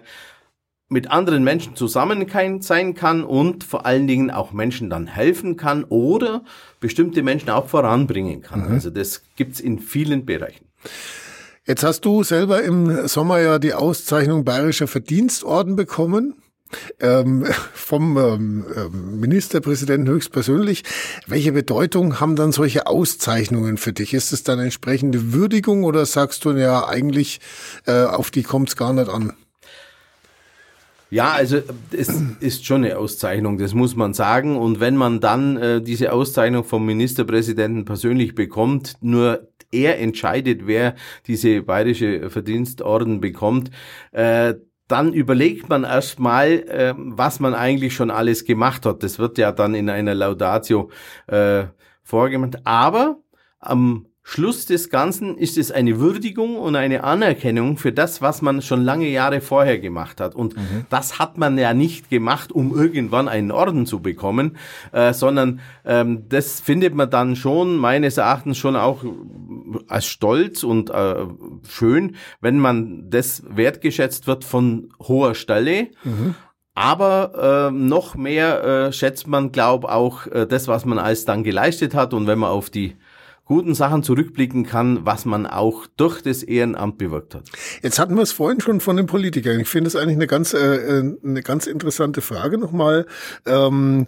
mit 0.87 1.09
anderen 1.09 1.43
Menschen 1.43 1.75
zusammen 1.75 2.27
sein 2.61 2.93
kann 2.93 3.23
und 3.23 3.63
vor 3.63 3.85
allen 3.85 4.07
Dingen 4.07 4.29
auch 4.29 4.51
Menschen 4.51 4.89
dann 4.89 5.07
helfen 5.07 5.57
kann 5.57 5.83
oder 5.83 6.43
bestimmte 6.79 7.23
Menschen 7.23 7.49
auch 7.49 7.67
voranbringen 7.67 8.41
kann. 8.41 8.67
Mhm. 8.67 8.71
Also 8.73 8.89
das 8.89 9.23
gibt's 9.35 9.59
in 9.59 9.79
vielen 9.79 10.25
Bereichen. 10.25 10.65
Jetzt 11.65 11.83
hast 11.83 12.01
du 12.01 12.23
selber 12.23 12.61
im 12.61 13.07
Sommer 13.07 13.39
ja 13.39 13.57
die 13.57 13.73
Auszeichnung 13.73 14.45
Bayerischer 14.45 14.87
Verdienstorden 14.87 15.75
bekommen 15.75 16.35
ähm, 16.99 17.45
vom 17.73 18.17
ähm, 18.17 18.65
ähm, 18.75 19.19
Ministerpräsidenten 19.19 20.07
höchstpersönlich. 20.07 20.83
Welche 21.25 21.51
Bedeutung 21.51 22.19
haben 22.19 22.35
dann 22.35 22.51
solche 22.51 22.85
Auszeichnungen 22.85 23.77
für 23.77 23.93
dich? 23.93 24.13
Ist 24.13 24.31
es 24.31 24.43
dann 24.43 24.59
entsprechende 24.59 25.33
Würdigung 25.33 25.83
oder 25.83 26.05
sagst 26.05 26.45
du 26.45 26.51
ja 26.51 26.87
eigentlich, 26.87 27.39
äh, 27.87 28.03
auf 28.03 28.29
die 28.29 28.43
kommt 28.43 28.69
es 28.69 28.75
gar 28.75 28.93
nicht 28.93 29.09
an? 29.09 29.33
Ja, 31.09 31.33
also 31.33 31.61
es 31.91 32.09
ist 32.39 32.65
schon 32.65 32.83
eine 32.83 32.97
Auszeichnung, 32.97 33.57
das 33.57 33.73
muss 33.73 33.95
man 33.95 34.13
sagen. 34.13 34.57
Und 34.57 34.79
wenn 34.79 34.95
man 34.95 35.19
dann 35.19 35.57
äh, 35.57 35.81
diese 35.81 36.11
Auszeichnung 36.11 36.63
vom 36.63 36.85
Ministerpräsidenten 36.85 37.85
persönlich 37.85 38.35
bekommt, 38.35 38.95
nur 39.01 39.47
er 39.71 39.99
entscheidet, 39.99 40.67
wer 40.67 40.95
diese 41.27 41.61
bayerische 41.61 42.29
Verdienstorden 42.29 43.21
bekommt, 43.21 43.71
äh, 44.11 44.55
dann 44.87 45.13
überlegt 45.13 45.69
man 45.69 45.83
erstmal, 45.83 46.47
äh, 46.69 46.93
was 46.97 47.39
man 47.39 47.53
eigentlich 47.53 47.95
schon 47.95 48.11
alles 48.11 48.45
gemacht 48.45 48.85
hat. 48.85 49.03
Das 49.03 49.19
wird 49.19 49.37
ja 49.37 49.51
dann 49.51 49.73
in 49.73 49.89
einer 49.89 50.13
Laudatio 50.13 50.89
äh, 51.27 51.65
vorgemacht. 52.03 52.65
Aber 52.65 53.17
am 53.59 54.05
Schluss 54.27 54.65
des 54.65 54.89
Ganzen 54.89 55.37
ist 55.37 55.55
es 55.55 55.71
eine 55.71 55.99
Würdigung 55.99 56.57
und 56.57 56.75
eine 56.75 57.03
Anerkennung 57.03 57.77
für 57.77 57.91
das, 57.91 58.23
was 58.23 58.41
man 58.41 58.63
schon 58.63 58.83
lange 58.83 59.07
Jahre 59.07 59.39
vorher 59.39 59.77
gemacht 59.77 60.19
hat. 60.19 60.33
Und 60.33 60.57
mhm. 60.57 60.87
das 60.89 61.19
hat 61.19 61.37
man 61.37 61.59
ja 61.59 61.75
nicht 61.75 62.09
gemacht, 62.09 62.51
um 62.51 62.75
irgendwann 62.75 63.27
einen 63.27 63.51
Orden 63.51 63.85
zu 63.85 64.01
bekommen, 64.01 64.57
äh, 64.93 65.13
sondern 65.13 65.59
ähm, 65.85 66.27
das 66.27 66.59
findet 66.59 66.95
man 66.95 67.11
dann 67.11 67.35
schon 67.35 67.77
meines 67.77 68.17
Erachtens 68.17 68.57
schon 68.57 68.75
auch 68.75 69.05
als 69.87 70.07
stolz 70.07 70.63
und 70.63 70.89
äh, 70.89 71.27
schön, 71.69 72.15
wenn 72.41 72.57
man 72.57 73.11
das 73.11 73.43
wertgeschätzt 73.47 74.25
wird 74.25 74.43
von 74.43 74.89
hoher 74.99 75.35
Stelle. 75.35 75.89
Mhm. 76.03 76.33
Aber 76.73 77.69
äh, 77.69 77.71
noch 77.71 78.15
mehr 78.15 78.63
äh, 78.63 78.91
schätzt 78.91 79.27
man, 79.27 79.51
glaube 79.51 79.89
auch 79.91 80.25
äh, 80.25 80.47
das, 80.47 80.67
was 80.67 80.83
man 80.83 80.97
als 80.97 81.25
dann 81.25 81.43
geleistet 81.43 81.93
hat. 81.93 82.15
Und 82.15 82.25
wenn 82.25 82.39
man 82.39 82.49
auf 82.49 82.71
die 82.71 82.95
guten 83.45 83.75
Sachen 83.75 84.03
zurückblicken 84.03 84.65
kann, 84.65 85.05
was 85.05 85.25
man 85.25 85.45
auch 85.45 85.85
durch 85.97 86.21
das 86.21 86.43
Ehrenamt 86.43 86.97
bewirkt 86.97 87.35
hat. 87.35 87.43
Jetzt 87.81 87.99
hatten 87.99 88.15
wir 88.15 88.23
es 88.23 88.31
vorhin 88.31 88.59
schon 88.59 88.79
von 88.81 88.97
den 88.97 89.05
Politikern. 89.05 89.59
Ich 89.59 89.69
finde 89.69 89.87
es 89.87 89.95
eigentlich 89.95 90.17
eine 90.17 90.27
ganz, 90.27 90.53
äh, 90.53 90.57
äh 90.57 91.17
eine 91.23 91.43
ganz 91.43 91.67
interessante 91.67 92.21
Frage 92.21 92.57
nochmal. 92.57 93.05
Ähm, 93.45 94.07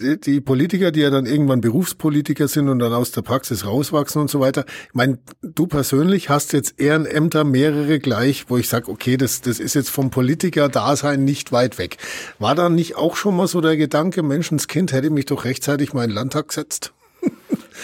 die 0.00 0.40
Politiker, 0.40 0.92
die 0.92 1.00
ja 1.00 1.10
dann 1.10 1.26
irgendwann 1.26 1.60
Berufspolitiker 1.60 2.48
sind 2.48 2.68
und 2.68 2.78
dann 2.78 2.92
aus 2.92 3.12
der 3.12 3.22
Praxis 3.22 3.66
rauswachsen 3.66 4.22
und 4.22 4.30
so 4.30 4.40
weiter. 4.40 4.64
Ich 4.88 4.94
meine, 4.94 5.18
du 5.42 5.66
persönlich 5.66 6.30
hast 6.30 6.52
jetzt 6.52 6.80
Ehrenämter 6.80 7.44
mehrere 7.44 7.98
gleich, 7.98 8.46
wo 8.48 8.56
ich 8.56 8.68
sage, 8.68 8.90
okay, 8.90 9.16
das, 9.16 9.42
das 9.42 9.60
ist 9.60 9.74
jetzt 9.74 9.90
vom 9.90 10.10
Politiker-Dasein 10.10 11.24
nicht 11.24 11.52
weit 11.52 11.78
weg. 11.78 11.98
War 12.38 12.54
da 12.54 12.70
nicht 12.70 12.96
auch 12.96 13.16
schon 13.16 13.36
mal 13.36 13.46
so 13.46 13.60
der 13.60 13.76
Gedanke, 13.76 14.22
Menschenskind 14.22 14.92
hätte 14.92 15.10
mich 15.10 15.26
doch 15.26 15.44
rechtzeitig 15.44 15.92
mal 15.92 16.04
in 16.04 16.10
den 16.10 16.16
Landtag 16.16 16.48
gesetzt? 16.48 16.94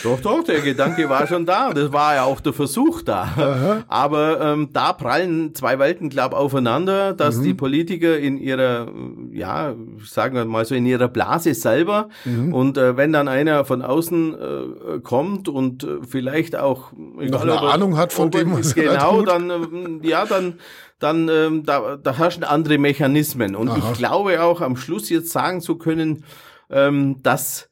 Doch, 0.03 0.21
doch, 0.21 0.45
der 0.45 0.61
Gedanke 0.61 1.09
war 1.09 1.27
schon 1.27 1.47
da. 1.47 1.73
Das 1.73 1.93
war 1.93 2.15
ja 2.15 2.25
auch 2.25 2.41
der 2.41 2.53
Versuch 2.53 3.03
da. 3.03 3.23
Aha. 3.23 3.85
Aber 3.89 4.41
ähm, 4.41 4.71
da 4.73 4.93
prallen 4.93 5.55
zwei 5.55 5.79
Welten, 5.79 6.09
glaube 6.09 6.37
aufeinander, 6.37 7.13
dass 7.13 7.37
mhm. 7.37 7.43
die 7.43 7.55
Politiker 7.55 8.19
in 8.19 8.39
ihrer, 8.39 8.89
ja, 9.33 9.75
sagen 10.05 10.37
wir 10.37 10.45
mal 10.45 10.65
so, 10.65 10.75
in 10.75 10.87
ihrer 10.87 11.09
Blase 11.09 11.55
selber 11.55 12.09
mhm. 12.25 12.53
und 12.53 12.79
äh, 12.79 12.97
wenn 12.97 13.13
dann 13.13 13.29
einer 13.29 13.65
von 13.65 13.83
außen 13.83 14.35
äh, 14.35 14.99
kommt 15.01 15.49
und 15.49 15.85
äh, 15.85 15.99
vielleicht 16.07 16.57
auch 16.57 16.93
noch 16.93 17.43
eine 17.43 17.53
aber, 17.53 17.73
Ahnung 17.73 17.97
hat 17.97 18.13
von 18.13 18.31
dem, 18.31 18.57
was 18.57 18.75
genau, 18.75 19.23
dann 19.23 19.51
äh, 19.51 20.09
ja, 20.09 20.25
dann 20.27 20.55
dann 20.99 21.29
ähm, 21.29 21.65
da, 21.65 21.97
da 21.97 22.17
herrschen 22.17 22.45
andere 22.45 22.79
Mechanismen. 22.79 23.55
Und 23.55 23.69
Aha. 23.69 23.79
ich 23.79 23.99
glaube 23.99 24.43
auch 24.43 24.61
am 24.61 24.77
Schluss 24.77 25.11
jetzt 25.11 25.31
sagen 25.31 25.61
zu 25.61 25.77
können, 25.77 26.25
ähm, 26.71 27.23
dass 27.23 27.66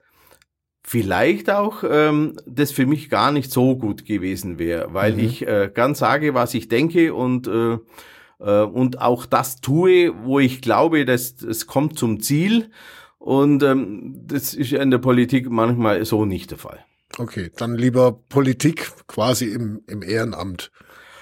vielleicht 0.85 1.51
auch 1.51 1.83
ähm, 1.89 2.37
das 2.47 2.71
für 2.71 2.87
mich 2.87 3.09
gar 3.09 3.33
nicht 3.33 3.51
so 3.51 3.77
gut 3.77 4.05
gewesen 4.05 4.59
wäre, 4.59 4.93
weil 4.93 5.15
mhm. 5.15 5.19
ich 5.19 5.47
äh, 5.47 5.71
ganz 5.73 5.99
sage, 5.99 6.35
was 6.35 6.55
ich 6.55 6.69
denke 6.69 7.15
und 7.15 7.49
äh, 7.49 7.79
äh, 8.39 8.63
und 8.63 9.01
auch 9.01 9.27
das 9.27 9.61
tue, 9.61 10.13
wo 10.25 10.39
ich 10.39 10.61
glaube, 10.61 11.05
dass 11.05 11.43
es 11.43 11.67
kommt 11.67 11.99
zum 11.99 12.21
Ziel 12.21 12.71
und 13.19 13.63
ähm, 13.63 14.21
das 14.27 14.53
ist 14.55 14.73
in 14.73 14.91
der 14.91 14.99
Politik 14.99 15.51
manchmal 15.51 16.05
so 16.05 16.27
nicht 16.27 16.51
der 16.51 16.59
Fall. 16.59 16.85
Okay, 17.17 17.51
dann 17.57 17.77
lieber 17.77 18.13
Politik 18.29 18.91
quasi 19.07 19.47
im, 19.47 19.83
im 19.87 20.03
Ehrenamt. 20.03 20.71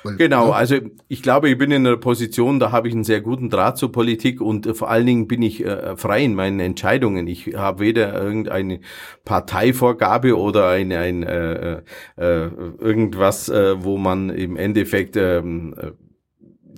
Genau, 0.05 0.49
ne? 0.49 0.55
also 0.55 0.77
ich 1.09 1.23
glaube, 1.23 1.49
ich 1.49 1.59
bin 1.59 1.71
in 1.71 1.87
einer 1.87 1.97
Position, 1.97 2.59
da 2.59 2.73
habe 2.73 2.89
ich 2.89 2.95
einen 2.95 3.05
sehr 3.05 3.21
guten 3.21 3.51
Draht 3.51 3.79
zur 3.79 3.93
Politik 3.93 4.41
und 4.41 4.67
äh, 4.67 4.75
vor 4.75 4.91
allen 4.91 5.07
Dingen 5.07 5.29
bin 5.29 5.43
ich 5.43 5.65
äh, 5.65 5.97
frei 5.97 6.25
in 6.25 6.35
meinen 6.35 6.61
Entscheidungen. 6.61 7.27
Ich 7.27 7.55
habe 7.55 7.81
weder 7.81 8.21
irgendeine 8.21 8.81
Parteivorgabe 9.25 10.37
oder 10.37 10.69
ein, 10.69 10.93
ein 10.93 11.23
äh, 11.23 11.53
äh, 11.53 11.83
äh, 12.17 12.51
irgendwas, 12.79 13.49
äh, 13.49 13.83
wo 13.83 13.97
man 13.97 14.31
im 14.31 14.57
Endeffekt 14.57 15.17
ähm, 15.17 15.75
äh, 15.77 15.93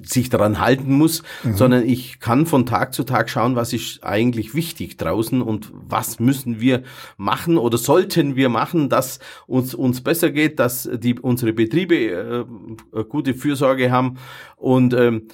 sich 0.04 0.30
daran 0.30 0.60
halten 0.60 0.92
muss, 0.92 1.22
mhm. 1.42 1.56
sondern 1.56 1.88
ich 1.88 2.20
kann 2.20 2.46
von 2.46 2.66
Tag 2.66 2.94
zu 2.94 3.04
Tag 3.04 3.28
schauen, 3.30 3.56
was 3.56 3.72
ist 3.72 4.04
eigentlich 4.04 4.54
wichtig 4.54 4.96
draußen 4.96 5.42
und 5.42 5.70
was 5.72 6.20
müssen 6.20 6.60
wir 6.60 6.82
machen 7.16 7.58
oder 7.58 7.78
sollten 7.78 8.36
wir 8.36 8.48
machen, 8.48 8.88
dass 8.88 9.18
uns 9.46 9.74
uns 9.74 10.02
besser 10.02 10.30
geht, 10.30 10.58
dass 10.58 10.88
die 10.92 11.18
unsere 11.18 11.52
Betriebe 11.52 12.46
äh, 12.94 13.04
gute 13.04 13.34
Fürsorge 13.34 13.90
haben 13.90 14.18
und 14.56 14.94
ähm, 14.94 15.28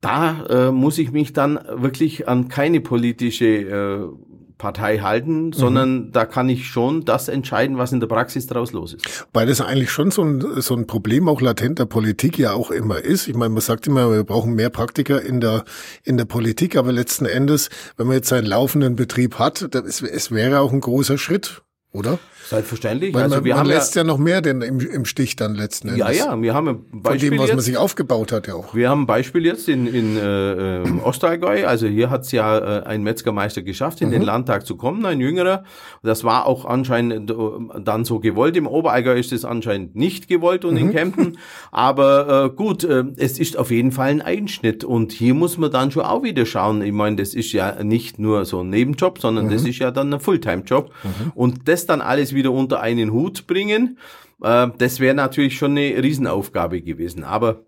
da 0.00 0.46
äh, 0.48 0.72
muss 0.72 0.98
ich 0.98 1.10
mich 1.10 1.32
dann 1.32 1.58
wirklich 1.68 2.28
an 2.28 2.48
keine 2.48 2.80
politische 2.80 3.46
äh, 3.46 4.08
Partei 4.58 4.98
halten, 4.98 5.52
sondern 5.52 6.06
mhm. 6.06 6.12
da 6.12 6.24
kann 6.24 6.48
ich 6.48 6.66
schon 6.66 7.04
das 7.04 7.28
entscheiden, 7.28 7.76
was 7.76 7.92
in 7.92 8.00
der 8.00 8.06
Praxis 8.06 8.46
daraus 8.46 8.72
los 8.72 8.94
ist. 8.94 9.26
Weil 9.34 9.46
das 9.46 9.60
eigentlich 9.60 9.90
schon 9.90 10.10
so 10.10 10.22
ein, 10.22 10.62
so 10.62 10.74
ein 10.74 10.86
Problem 10.86 11.28
auch 11.28 11.42
latent 11.42 11.78
der 11.78 11.84
Politik 11.84 12.38
ja 12.38 12.54
auch 12.54 12.70
immer 12.70 12.98
ist. 12.98 13.28
Ich 13.28 13.34
meine, 13.34 13.50
man 13.50 13.60
sagt 13.60 13.86
immer, 13.86 14.10
wir 14.10 14.24
brauchen 14.24 14.54
mehr 14.54 14.70
Praktiker 14.70 15.20
in 15.20 15.40
der, 15.40 15.64
in 16.04 16.16
der 16.16 16.24
Politik, 16.24 16.76
aber 16.76 16.90
letzten 16.90 17.26
Endes, 17.26 17.68
wenn 17.98 18.06
man 18.06 18.16
jetzt 18.16 18.28
seinen 18.28 18.46
laufenden 18.46 18.96
Betrieb 18.96 19.38
hat, 19.38 19.68
das, 19.74 20.00
es 20.00 20.30
wäre 20.30 20.60
auch 20.60 20.72
ein 20.72 20.80
großer 20.80 21.18
Schritt, 21.18 21.62
oder? 21.96 22.18
Selbstverständlich. 22.48 23.12
Weil 23.12 23.24
also 23.24 23.40
man, 23.40 23.48
man 23.48 23.66
lässt 23.66 23.96
ja, 23.96 24.02
ja, 24.02 24.06
noch 24.06 24.18
mehr 24.18 24.40
denn 24.40 24.62
im, 24.62 24.78
im 24.78 25.04
Stich 25.04 25.34
dann 25.34 25.56
letzten 25.56 25.88
Endes. 25.88 26.16
Ja, 26.16 26.26
ja, 26.26 26.40
wir 26.40 26.54
haben 26.54 26.68
ein 26.68 27.02
Beispiel 27.02 27.30
Von 27.30 27.38
dem, 27.38 27.42
was 27.42 27.50
man 27.50 27.60
sich 27.60 27.76
aufgebaut 27.76 28.30
hat 28.30 28.46
ja 28.46 28.54
auch. 28.54 28.72
Wir 28.72 28.88
haben 28.88 29.02
ein 29.02 29.06
Beispiel 29.06 29.44
jetzt 29.44 29.68
in, 29.68 29.88
in 29.88 30.16
äh, 30.16 30.84
Ostallgäu. 31.02 31.66
Also 31.66 31.88
hier 31.88 32.08
hat 32.08 32.22
es 32.22 32.30
ja 32.30 32.58
äh, 32.58 32.82
ein 32.84 33.02
Metzgermeister 33.02 33.62
geschafft, 33.62 34.00
in 34.00 34.08
mhm. 34.08 34.12
den 34.12 34.22
Landtag 34.22 34.64
zu 34.64 34.76
kommen, 34.76 35.04
ein 35.06 35.20
Jüngerer. 35.20 35.64
Das 36.04 36.22
war 36.22 36.46
auch 36.46 36.64
anscheinend 36.64 37.30
äh, 37.32 37.34
dann 37.82 38.04
so 38.04 38.20
gewollt. 38.20 38.56
Im 38.56 38.68
Oberallgäu 38.68 39.18
ist 39.18 39.32
es 39.32 39.44
anscheinend 39.44 39.96
nicht 39.96 40.28
gewollt 40.28 40.64
und 40.64 40.74
mhm. 40.74 40.80
in 40.80 40.92
Kempten. 40.92 41.38
Aber 41.72 42.44
äh, 42.44 42.54
gut, 42.54 42.84
äh, 42.84 43.04
es 43.16 43.40
ist 43.40 43.56
auf 43.56 43.72
jeden 43.72 43.90
Fall 43.90 44.10
ein 44.10 44.22
Einschnitt. 44.22 44.84
Und 44.84 45.10
hier 45.10 45.34
muss 45.34 45.58
man 45.58 45.72
dann 45.72 45.90
schon 45.90 46.04
auch 46.04 46.22
wieder 46.22 46.46
schauen. 46.46 46.80
Ich 46.82 46.92
meine, 46.92 47.16
das 47.16 47.34
ist 47.34 47.50
ja 47.50 47.82
nicht 47.82 48.20
nur 48.20 48.44
so 48.44 48.60
ein 48.60 48.70
Nebenjob, 48.70 49.18
sondern 49.18 49.46
mhm. 49.46 49.50
das 49.50 49.64
ist 49.64 49.80
ja 49.80 49.90
dann 49.90 50.14
ein 50.14 50.20
Fulltime-Job. 50.20 50.92
Mhm. 51.02 51.32
Und 51.34 51.68
das 51.68 51.85
dann 51.86 52.00
alles 52.00 52.34
wieder 52.34 52.52
unter 52.52 52.80
einen 52.80 53.12
Hut 53.12 53.46
bringen. 53.46 53.98
Äh, 54.42 54.68
das 54.78 55.00
wäre 55.00 55.14
natürlich 55.14 55.56
schon 55.56 55.72
eine 55.72 56.02
Riesenaufgabe 56.02 56.82
gewesen. 56.82 57.24
Aber 57.24 57.62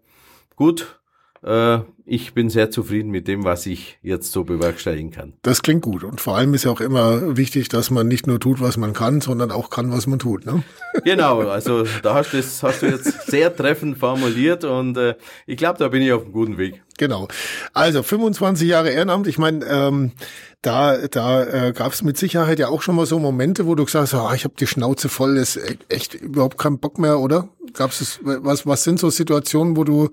gut, 0.57 0.99
äh, 1.43 1.79
ich 2.05 2.33
bin 2.33 2.49
sehr 2.49 2.71
zufrieden 2.71 3.11
mit 3.11 3.29
dem, 3.29 3.45
was 3.45 3.67
ich 3.67 3.99
jetzt 4.03 4.33
so 4.33 4.45
bewerkstelligen 4.45 5.11
kann. 5.11 5.35
Das 5.43 5.63
klingt 5.63 5.83
gut. 5.83 6.05
Und 6.05 6.21
vor 6.21 6.37
allem 6.37 6.55
ist 6.55 6.65
ja 6.65 6.71
auch 6.71 6.81
immer 6.81 7.37
wichtig, 7.37 7.69
dass 7.69 7.91
man 7.91 8.09
nicht 8.09 8.27
nur 8.27 8.41
tut, 8.41 8.61
was 8.61 8.77
man 8.77 8.95
kann, 8.95 9.21
sondern 9.21 9.51
auch 9.51 9.71
kann, 9.71 9.93
was 9.93 10.07
man 10.07 10.19
tut. 10.19 10.47
Ne? 10.47 10.63
Genau, 11.05 11.41
also 11.41 11.85
da 12.03 12.15
hast, 12.15 12.33
das, 12.33 12.63
hast 12.63 12.83
du 12.83 12.87
jetzt 12.87 13.27
sehr 13.31 13.55
treffend 13.55 13.99
formuliert 13.99 14.65
und 14.65 14.97
äh, 14.97 15.17
ich 15.47 15.57
glaube, 15.59 15.79
da 15.79 15.89
bin 15.89 16.03
ich 16.03 16.13
auf 16.13 16.23
einem 16.23 16.33
guten 16.33 16.59
Weg. 16.59 16.83
Genau. 16.99 17.29
Also 17.73 18.03
25 18.03 18.69
Jahre 18.69 18.91
Ehrenamt. 18.91 19.27
Ich 19.27 19.39
meine, 19.39 19.65
ähm, 19.65 20.13
da, 20.61 20.99
da 21.09 21.45
äh, 21.45 21.73
gab 21.73 21.93
es 21.93 22.03
mit 22.03 22.19
Sicherheit 22.19 22.59
ja 22.59 22.69
auch 22.69 22.83
schon 22.83 22.97
mal 22.97 23.07
so 23.07 23.19
Momente, 23.19 23.67
wo 23.67 23.75
du 23.75 23.85
gesagt 23.85 24.13
hast, 24.13 24.15
oh, 24.15 24.35
ich 24.35 24.45
habe 24.45 24.55
die 24.59 24.67
Schnauze 24.67 25.09
voll, 25.09 25.37
ist 25.39 25.57
e-, 25.57 25.79
echt 25.89 26.15
überhaupt 26.15 26.59
keinen 26.59 26.81
Bock 26.81 26.99
mehr, 26.99 27.21
oder? 27.21 27.49
Gab 27.73 27.93
es 27.93 28.19
was? 28.23 28.67
Was 28.67 28.83
sind 28.83 28.99
so 28.99 29.11
Situationen, 29.11 29.77
wo 29.77 29.85
du, 29.85 30.11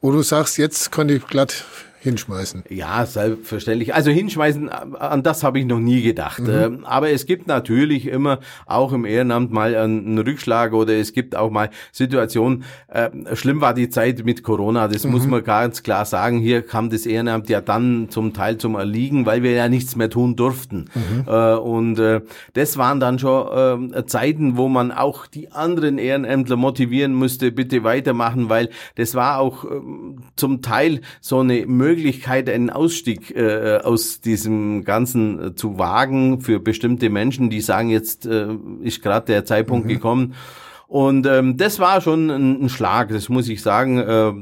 wo 0.00 0.12
du 0.12 0.22
sagst, 0.22 0.58
jetzt 0.58 0.92
kann 0.92 1.08
ich 1.08 1.26
glatt 1.26 1.64
hinschmeißen. 2.00 2.64
Ja, 2.70 3.04
selbstverständlich. 3.04 3.94
Also 3.94 4.10
hinschmeißen, 4.10 4.68
an 4.68 5.22
das 5.22 5.44
habe 5.44 5.58
ich 5.58 5.66
noch 5.66 5.78
nie 5.78 6.02
gedacht. 6.02 6.40
Mhm. 6.40 6.50
Ähm, 6.50 6.84
aber 6.84 7.10
es 7.10 7.26
gibt 7.26 7.46
natürlich 7.46 8.06
immer 8.06 8.40
auch 8.66 8.92
im 8.92 9.04
Ehrenamt 9.04 9.52
mal 9.52 9.74
einen 9.76 10.18
Rückschlag 10.18 10.72
oder 10.72 10.94
es 10.94 11.12
gibt 11.12 11.36
auch 11.36 11.50
mal 11.50 11.70
Situationen. 11.92 12.64
Äh, 12.88 13.10
schlimm 13.34 13.60
war 13.60 13.74
die 13.74 13.90
Zeit 13.90 14.24
mit 14.24 14.42
Corona, 14.42 14.88
das 14.88 15.04
mhm. 15.04 15.12
muss 15.12 15.26
man 15.26 15.44
ganz 15.44 15.82
klar 15.82 16.04
sagen. 16.06 16.38
Hier 16.38 16.62
kam 16.62 16.90
das 16.90 17.06
Ehrenamt 17.06 17.50
ja 17.50 17.60
dann 17.60 18.08
zum 18.08 18.32
Teil 18.32 18.56
zum 18.58 18.74
Erliegen, 18.74 19.26
weil 19.26 19.42
wir 19.42 19.52
ja 19.52 19.68
nichts 19.68 19.94
mehr 19.94 20.10
tun 20.10 20.36
durften. 20.36 20.86
Mhm. 20.94 21.24
Äh, 21.26 21.54
und 21.54 21.98
äh, 21.98 22.22
das 22.54 22.76
waren 22.78 23.00
dann 23.00 23.18
schon 23.18 23.92
Zeiten, 24.06 24.56
wo 24.56 24.68
man 24.68 24.90
auch 24.92 25.26
die 25.26 25.52
anderen 25.52 25.98
Ehrenämtler 25.98 26.56
motivieren 26.56 27.14
musste, 27.14 27.52
bitte 27.52 27.84
weitermachen, 27.84 28.48
weil 28.48 28.70
das 28.96 29.14
war 29.14 29.38
auch 29.38 29.64
ähm, 29.64 30.22
zum 30.36 30.62
Teil 30.62 31.00
so 31.20 31.40
eine 31.40 31.66
Möglichkeit, 31.66 31.89
Möglichkeit, 31.90 32.48
einen 32.48 32.70
Ausstieg 32.70 33.34
äh, 33.34 33.78
aus 33.82 34.20
diesem 34.20 34.84
Ganzen 34.84 35.42
äh, 35.42 35.54
zu 35.54 35.78
wagen 35.78 36.40
für 36.40 36.60
bestimmte 36.60 37.10
Menschen, 37.10 37.50
die 37.50 37.60
sagen, 37.60 37.90
jetzt 37.90 38.26
äh, 38.26 38.48
ist 38.82 39.02
gerade 39.02 39.26
der 39.26 39.44
Zeitpunkt 39.44 39.86
mhm. 39.86 39.90
gekommen, 39.90 40.34
und 40.90 41.24
ähm, 41.24 41.56
das 41.56 41.78
war 41.78 42.00
schon 42.00 42.30
ein, 42.30 42.64
ein 42.64 42.68
Schlag, 42.68 43.10
das 43.10 43.28
muss 43.28 43.48
ich 43.48 43.62
sagen. 43.62 43.98
Äh, 43.98 44.32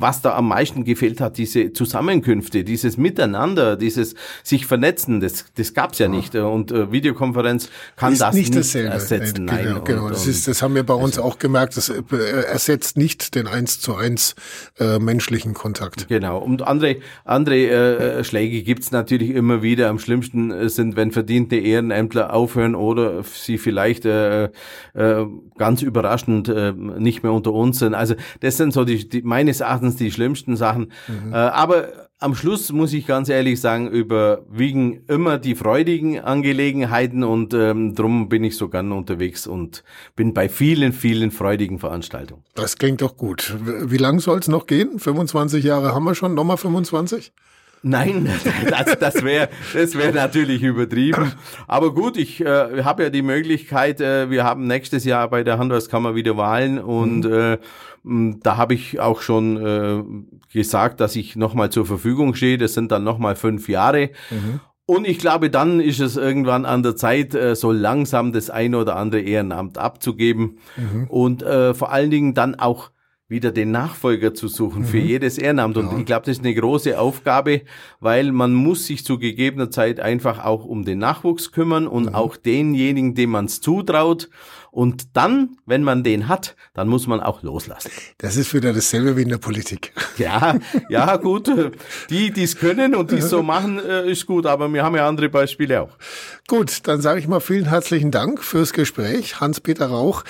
was 0.00 0.22
da 0.22 0.36
am 0.36 0.46
meisten 0.46 0.84
gefehlt 0.84 1.20
hat, 1.20 1.36
diese 1.36 1.72
Zusammenkünfte, 1.72 2.62
dieses 2.62 2.96
Miteinander, 2.96 3.76
dieses 3.76 4.14
sich 4.44 4.66
vernetzen, 4.66 5.20
das, 5.20 5.46
das 5.56 5.74
gab's 5.74 5.98
ja 5.98 6.06
nicht. 6.06 6.36
Und 6.36 6.70
äh, 6.70 6.92
Videokonferenz 6.92 7.68
kann 7.96 8.12
ist 8.12 8.22
das 8.22 8.36
nicht, 8.36 8.54
nicht 8.54 8.72
ersetzen. 8.76 9.46
Nein, 9.46 9.64
genau, 9.64 9.80
genau. 9.82 10.04
Und, 10.04 10.12
das, 10.12 10.28
ist, 10.28 10.46
das 10.46 10.62
haben 10.62 10.76
wir 10.76 10.84
bei 10.84 10.94
uns 10.94 11.18
auch 11.18 11.40
gemerkt, 11.40 11.76
das 11.76 11.88
äh, 11.88 12.02
ersetzt 12.46 12.96
nicht 12.96 13.34
den 13.34 13.48
eins 13.48 13.80
zu 13.80 13.96
eins 13.96 14.36
äh, 14.78 15.00
menschlichen 15.00 15.54
Kontakt. 15.54 16.06
Genau. 16.06 16.38
Und 16.38 16.62
andere, 16.62 16.98
andere 17.24 18.18
äh, 18.20 18.22
Schläge 18.22 18.62
gibt's 18.62 18.92
natürlich 18.92 19.30
immer 19.30 19.60
wieder. 19.60 19.88
Am 19.88 19.98
schlimmsten 19.98 20.52
äh, 20.52 20.68
sind, 20.68 20.94
wenn 20.94 21.10
verdiente 21.10 21.56
Ehrenämtler 21.56 22.32
aufhören 22.32 22.76
oder 22.76 23.24
sie 23.24 23.58
vielleicht 23.58 24.04
äh, 24.04 24.44
äh, 24.44 25.26
ganz 25.58 25.79
ganz 25.80 25.82
überraschend 25.82 26.48
äh, 26.48 26.72
nicht 26.72 27.22
mehr 27.22 27.32
unter 27.32 27.52
uns 27.52 27.78
sind. 27.78 27.94
Also 27.94 28.14
das 28.40 28.56
sind 28.56 28.72
so 28.72 28.84
die, 28.84 29.08
die 29.08 29.22
meines 29.22 29.60
Erachtens 29.60 29.96
die 29.96 30.10
schlimmsten 30.10 30.56
Sachen. 30.56 30.92
Mhm. 31.08 31.32
Äh, 31.32 31.36
aber 31.36 32.10
am 32.18 32.34
Schluss 32.34 32.70
muss 32.70 32.92
ich 32.92 33.06
ganz 33.06 33.30
ehrlich 33.30 33.60
sagen, 33.60 33.88
überwiegen 33.88 35.04
immer 35.08 35.38
die 35.38 35.54
freudigen 35.54 36.20
Angelegenheiten 36.20 37.24
und 37.24 37.54
ähm, 37.54 37.94
drum 37.94 38.28
bin 38.28 38.44
ich 38.44 38.56
so 38.56 38.68
gern 38.68 38.92
unterwegs 38.92 39.46
und 39.46 39.84
bin 40.16 40.34
bei 40.34 40.50
vielen, 40.50 40.92
vielen 40.92 41.30
freudigen 41.30 41.78
Veranstaltungen. 41.78 42.44
Das 42.54 42.76
klingt 42.76 43.00
doch 43.00 43.16
gut. 43.16 43.56
Wie 43.64 43.96
lang 43.96 44.20
soll 44.20 44.38
es 44.38 44.48
noch 44.48 44.66
gehen? 44.66 44.98
25 44.98 45.64
Jahre 45.64 45.94
haben 45.94 46.04
wir 46.04 46.14
schon, 46.14 46.34
nochmal 46.34 46.58
25? 46.58 47.32
Nein, 47.82 48.28
das, 48.68 48.98
das 48.98 49.24
wäre 49.24 49.48
das 49.72 49.96
wär 49.96 50.12
natürlich 50.12 50.62
übertrieben. 50.62 51.32
Aber 51.66 51.94
gut, 51.94 52.16
ich 52.16 52.40
äh, 52.40 52.82
habe 52.82 53.04
ja 53.04 53.10
die 53.10 53.22
Möglichkeit, 53.22 54.00
äh, 54.00 54.30
wir 54.30 54.44
haben 54.44 54.66
nächstes 54.66 55.04
Jahr 55.04 55.28
bei 55.30 55.42
der 55.44 55.58
Handelskammer 55.58 56.14
wieder 56.14 56.36
Wahlen 56.36 56.78
und 56.78 57.24
mhm. 57.24 57.32
äh, 57.32 57.58
da 58.42 58.56
habe 58.56 58.74
ich 58.74 59.00
auch 59.00 59.22
schon 59.22 59.56
äh, 59.56 60.02
gesagt, 60.52 61.00
dass 61.00 61.16
ich 61.16 61.36
nochmal 61.36 61.70
zur 61.70 61.86
Verfügung 61.86 62.34
stehe. 62.34 62.58
Das 62.58 62.74
sind 62.74 62.92
dann 62.92 63.04
nochmal 63.04 63.36
fünf 63.36 63.68
Jahre. 63.68 64.10
Mhm. 64.30 64.60
Und 64.86 65.06
ich 65.06 65.18
glaube, 65.18 65.50
dann 65.50 65.78
ist 65.78 66.00
es 66.00 66.16
irgendwann 66.16 66.64
an 66.64 66.82
der 66.82 66.96
Zeit, 66.96 67.34
äh, 67.34 67.54
so 67.54 67.70
langsam 67.70 68.32
das 68.32 68.50
ein 68.50 68.74
oder 68.74 68.96
andere 68.96 69.20
Ehrenamt 69.20 69.78
abzugeben 69.78 70.58
mhm. 70.76 71.06
und 71.08 71.42
äh, 71.42 71.74
vor 71.74 71.92
allen 71.92 72.10
Dingen 72.10 72.34
dann 72.34 72.56
auch 72.56 72.90
wieder 73.30 73.52
den 73.52 73.70
Nachfolger 73.70 74.34
zu 74.34 74.48
suchen 74.48 74.82
mhm. 74.82 74.86
für 74.86 74.98
jedes 74.98 75.38
Ehrenamt. 75.38 75.76
Und 75.76 75.92
ja. 75.92 75.98
ich 75.98 76.04
glaube, 76.04 76.26
das 76.26 76.38
ist 76.38 76.44
eine 76.44 76.54
große 76.54 76.98
Aufgabe, 76.98 77.62
weil 78.00 78.32
man 78.32 78.52
muss 78.52 78.86
sich 78.86 79.04
zu 79.04 79.18
gegebener 79.18 79.70
Zeit 79.70 80.00
einfach 80.00 80.44
auch 80.44 80.64
um 80.64 80.84
den 80.84 80.98
Nachwuchs 80.98 81.52
kümmern 81.52 81.86
und 81.86 82.06
mhm. 82.06 82.14
auch 82.14 82.36
denjenigen, 82.36 83.14
dem 83.14 83.30
man 83.30 83.44
es 83.44 83.60
zutraut. 83.60 84.28
Und 84.72 85.16
dann, 85.16 85.56
wenn 85.66 85.82
man 85.82 86.04
den 86.04 86.28
hat, 86.28 86.54
dann 86.74 86.88
muss 86.88 87.06
man 87.06 87.20
auch 87.20 87.42
loslassen. 87.42 87.90
Das 88.18 88.36
ist 88.36 88.52
wieder 88.54 88.72
dasselbe 88.72 89.16
wie 89.16 89.22
in 89.22 89.28
der 89.28 89.38
Politik. 89.38 89.92
Ja, 90.18 90.58
ja, 90.90 91.16
gut. 91.16 91.50
Die, 92.10 92.30
die 92.30 92.42
es 92.42 92.56
können 92.56 92.94
und 92.94 93.10
die 93.10 93.16
es 93.16 93.30
so 93.30 93.42
machen, 93.44 93.78
äh, 93.78 94.10
ist 94.10 94.26
gut. 94.26 94.44
Aber 94.44 94.70
wir 94.70 94.84
haben 94.84 94.94
ja 94.94 95.08
andere 95.08 95.30
Beispiele 95.30 95.80
auch. 95.80 95.96
Gut, 96.46 96.86
dann 96.86 97.00
sage 97.00 97.20
ich 97.20 97.28
mal 97.28 97.40
vielen 97.40 97.70
herzlichen 97.70 98.10
Dank 98.10 98.44
fürs 98.44 98.74
Gespräch, 98.74 99.40
Hans-Peter 99.40 99.86
Rauch. 99.86 100.24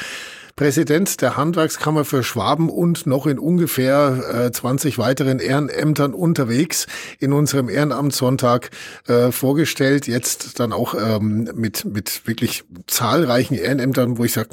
Präsident 0.60 1.22
der 1.22 1.38
Handwerkskammer 1.38 2.04
für 2.04 2.22
Schwaben 2.22 2.68
und 2.68 3.06
noch 3.06 3.26
in 3.26 3.38
ungefähr 3.38 4.44
äh, 4.44 4.52
20 4.52 4.98
weiteren 4.98 5.38
Ehrenämtern 5.38 6.12
unterwegs 6.12 6.86
in 7.18 7.32
unserem 7.32 7.70
Ehrenamtssonntag 7.70 8.68
äh, 9.08 9.32
vorgestellt. 9.32 10.06
Jetzt 10.06 10.60
dann 10.60 10.74
auch 10.74 10.94
ähm, 10.94 11.48
mit, 11.54 11.86
mit 11.86 12.26
wirklich 12.26 12.64
zahlreichen 12.86 13.54
Ehrenämtern, 13.54 14.18
wo 14.18 14.24
ich 14.24 14.32
sage, 14.32 14.50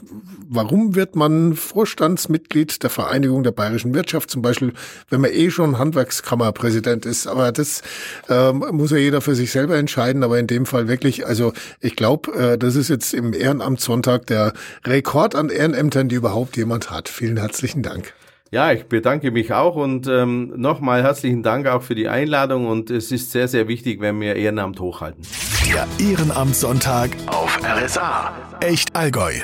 warum 0.47 0.95
wird 0.95 1.17
man 1.17 1.57
Vorstandsmitglied 1.57 2.83
der 2.83 2.89
Vereinigung 2.89 3.43
der 3.43 3.51
bayerischen 3.51 3.93
Wirtschaft 3.93 4.31
zum 4.31 4.41
Beispiel, 4.41 4.71
wenn 5.09 5.19
man 5.19 5.31
eh 5.31 5.51
schon 5.51 5.77
Handwerkskammerpräsident 5.77 7.05
ist. 7.05 7.27
Aber 7.27 7.51
das 7.51 7.81
ähm, 8.29 8.63
muss 8.71 8.91
ja 8.91 8.97
jeder 8.97 9.19
für 9.19 9.35
sich 9.35 9.51
selber 9.51 9.75
entscheiden. 9.75 10.23
Aber 10.23 10.39
in 10.39 10.47
dem 10.47 10.65
Fall 10.65 10.87
wirklich, 10.87 11.27
also 11.27 11.51
ich 11.81 11.97
glaube, 11.97 12.31
äh, 12.31 12.57
das 12.57 12.77
ist 12.77 12.87
jetzt 12.87 13.13
im 13.13 13.33
Ehrenamtssonntag 13.33 14.25
der 14.27 14.53
Rekord 14.85 15.35
an 15.35 15.49
Ehrenämtern 15.49 15.96
Eltern, 15.97 16.09
die 16.09 16.15
überhaupt 16.15 16.57
jemand 16.57 16.91
hat. 16.91 17.09
Vielen 17.09 17.37
herzlichen 17.37 17.81
Dank. 17.81 18.13
Ja, 18.51 18.71
ich 18.71 18.85
bedanke 18.85 19.31
mich 19.31 19.51
auch 19.51 19.75
und 19.75 20.07
ähm, 20.07 20.53
nochmal 20.55 21.01
herzlichen 21.01 21.41
Dank 21.41 21.67
auch 21.67 21.81
für 21.81 21.95
die 21.95 22.07
Einladung 22.07 22.67
und 22.67 22.91
es 22.91 23.11
ist 23.11 23.31
sehr, 23.31 23.47
sehr 23.47 23.67
wichtig, 23.67 23.99
wenn 23.99 24.21
wir 24.21 24.35
Ehrenamt 24.35 24.79
hochhalten. 24.79 25.23
Der 25.65 25.87
Ehrenamtssonntag 25.99 27.09
auf 27.25 27.59
RSA. 27.63 28.31
Echt 28.61 28.95
Allgäu. 28.95 29.41